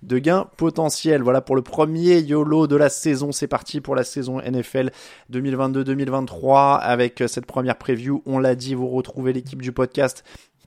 [0.02, 1.22] de gains potentiels.
[1.22, 3.32] Voilà pour le premier YOLO de la saison.
[3.32, 4.90] C'est parti pour la saison NFL
[5.32, 8.24] 2022-2023 avec euh, cette première preview.
[8.26, 10.24] On l'a dit, vous retrouvez l'équipe du podcast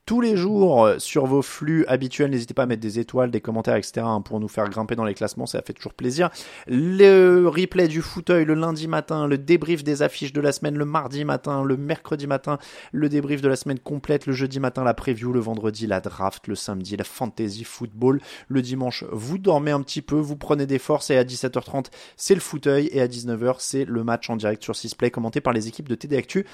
[0.06, 2.30] tous les jours euh, sur vos flux habituels.
[2.30, 4.06] N'hésitez pas à mettre des étoiles, des commentaires, etc.
[4.06, 5.46] hein, pour nous faire grimper dans les classements.
[5.46, 6.30] Ça fait toujours plaisir.
[6.68, 10.84] Le replay du fauteuil le lundi matin, le débrief des affiches de la semaine le
[10.84, 12.58] mardi matin, le mercredi matin,
[12.92, 16.46] le débrief de la semaine complète, le jeudi matin, la preview, le vendredi, la draft,
[16.46, 20.78] le samedi, la fantasy football, le dimanche, vous dormez un petit peu, vous prenez des
[20.78, 21.86] forces et à 17h30,
[22.16, 25.52] c'est le fauteuil et à 19h, c'est le match en direct sur 6play commenté par
[25.52, 26.46] les équipes de TD Actu.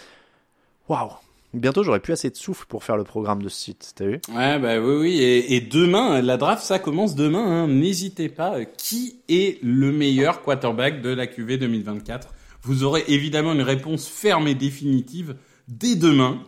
[0.89, 1.11] Waouh
[1.55, 4.21] Bientôt, j'aurai plus assez de souffle pour faire le programme de ce site, t'as vu?
[4.35, 5.19] Ouais, bah oui, oui.
[5.21, 7.65] Et, et, demain, la draft, ça commence demain.
[7.65, 7.69] Hein.
[7.69, 8.65] N'hésitez pas.
[8.65, 12.29] Qui est le meilleur quarterback de la QV 2024
[12.63, 15.37] Vous aurez évidemment une réponse ferme et définitive
[15.69, 16.43] dès demain,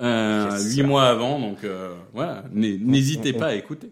[0.00, 1.38] euh, huit mois avant.
[1.40, 3.90] Donc euh, voilà, n'hésitez pas à écouter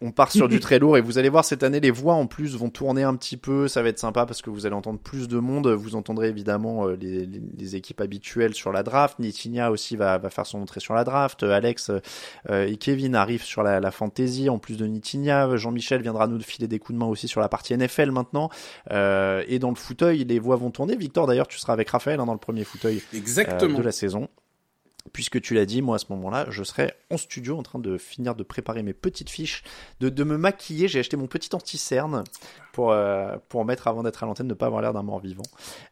[0.00, 2.26] on part sur du très lourd et vous allez voir cette année les voix en
[2.26, 4.98] plus vont tourner un petit peu, ça va être sympa parce que vous allez entendre
[4.98, 9.96] plus de monde, vous entendrez évidemment euh, les, équipes habituelles sur la draft, Nitinia aussi
[9.96, 11.90] va, va faire son entrée sur la draft, euh, Alex
[12.50, 14.48] euh, et Kevin arrivent sur la, la fantasy.
[14.48, 17.48] En plus de Nitinia, Jean-Michel viendra nous filer des coups de main aussi sur la
[17.48, 18.48] partie NFL maintenant.
[18.90, 20.96] Et dans le fauteuil les voix vont tourner.
[20.96, 23.78] Victor d'ailleurs tu seras avec Raphaël hein, dans le premier fauteuil Exactement.
[23.78, 24.28] de la saison
[25.12, 27.98] puisque tu l'as dit, moi à ce moment-là, je serai en studio en train de
[27.98, 29.62] finir de préparer mes petites fiches,
[30.00, 30.88] de, de me maquiller.
[30.88, 32.24] J'ai acheté mon petit anti-cerne
[32.78, 35.42] pour, euh, pour mettre avant d'être à l'antenne, ne pas avoir l'air d'un mort vivant.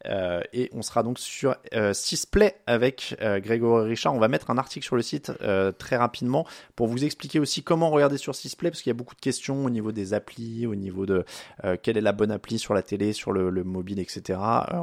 [0.05, 4.15] Euh, et on sera donc sur euh, Sisplay avec Grégory Richard.
[4.15, 5.33] On va mettre un article sur le site
[5.79, 9.17] très rapidement pour vous expliquer aussi comment regarder sur Sisplay, parce qu'il y a beaucoup
[9.17, 11.25] de questions au niveau des applis, au niveau de
[11.83, 14.39] quelle est la bonne appli sur la télé, sur le, le mobile, etc.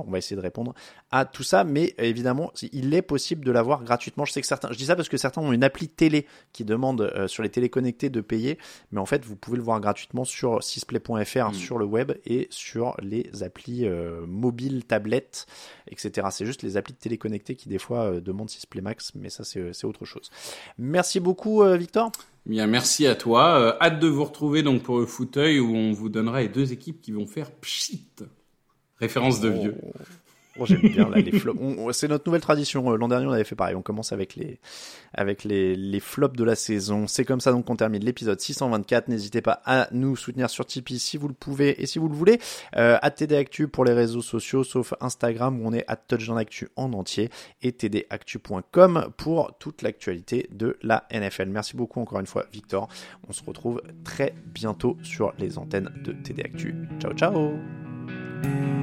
[0.06, 0.74] on va essayer de répondre
[1.12, 4.26] à tout ça, mais évidemment, il est possible de l'avoir gratuitement.
[4.26, 6.66] Je sais que certains, je dis ça parce que certains ont une appli télé qui
[6.66, 8.58] demande sur les téléconnectés de payer,
[8.92, 11.54] mais en fait, vous pouvez le voir gratuitement sur sisplay.fr, mmh.
[11.54, 15.46] sur le web et sur les applis euh, mobiles, tablettes,
[15.88, 16.28] etc.
[16.32, 19.44] C'est juste les applis de téléconnectés qui des fois euh, demandent Sisplay Max, mais ça
[19.44, 20.30] c'est autre chose.
[20.78, 22.12] Merci beaucoup euh, Victor.
[22.46, 23.78] Bien, merci à toi.
[23.82, 27.02] hâte de vous retrouver donc pour le fauteuil où on vous donnera les deux équipes
[27.02, 28.10] qui vont faire pchit.
[29.00, 29.76] Référence de vieux.
[29.82, 29.92] Oh.
[30.66, 31.60] J'aime bien là, les flops.
[31.92, 32.96] C'est notre nouvelle tradition.
[32.96, 33.76] L'an dernier, on avait fait pareil.
[33.76, 34.60] On commence avec les,
[35.14, 37.08] avec les, les flops de la saison.
[37.08, 39.08] C'est comme ça donc qu'on termine l'épisode 624.
[39.08, 42.16] N'hésitez pas à nous soutenir sur Tipeee si vous le pouvez et si vous le
[42.16, 42.40] voulez.
[42.76, 45.98] Euh, à TD Actu pour les réseaux sociaux, sauf Instagram où on est à
[46.38, 47.30] Actu en entier
[47.62, 51.48] et tdactu.com pour toute l'actualité de la NFL.
[51.48, 52.88] Merci beaucoup encore une fois, Victor.
[53.28, 56.76] On se retrouve très bientôt sur les antennes de TD Actu.
[57.00, 58.83] Ciao, ciao!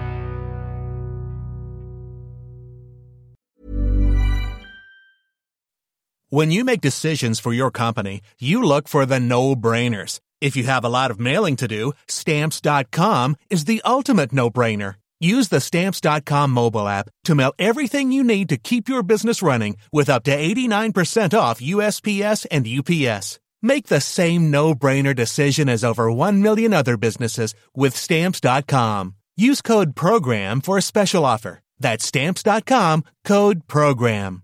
[6.33, 10.21] When you make decisions for your company, you look for the no-brainers.
[10.39, 14.95] If you have a lot of mailing to do, stamps.com is the ultimate no-brainer.
[15.19, 19.75] Use the stamps.com mobile app to mail everything you need to keep your business running
[19.91, 23.41] with up to 89% off USPS and UPS.
[23.61, 29.15] Make the same no-brainer decision as over 1 million other businesses with stamps.com.
[29.35, 31.59] Use code PROGRAM for a special offer.
[31.77, 34.43] That's stamps.com, code PROGRAM.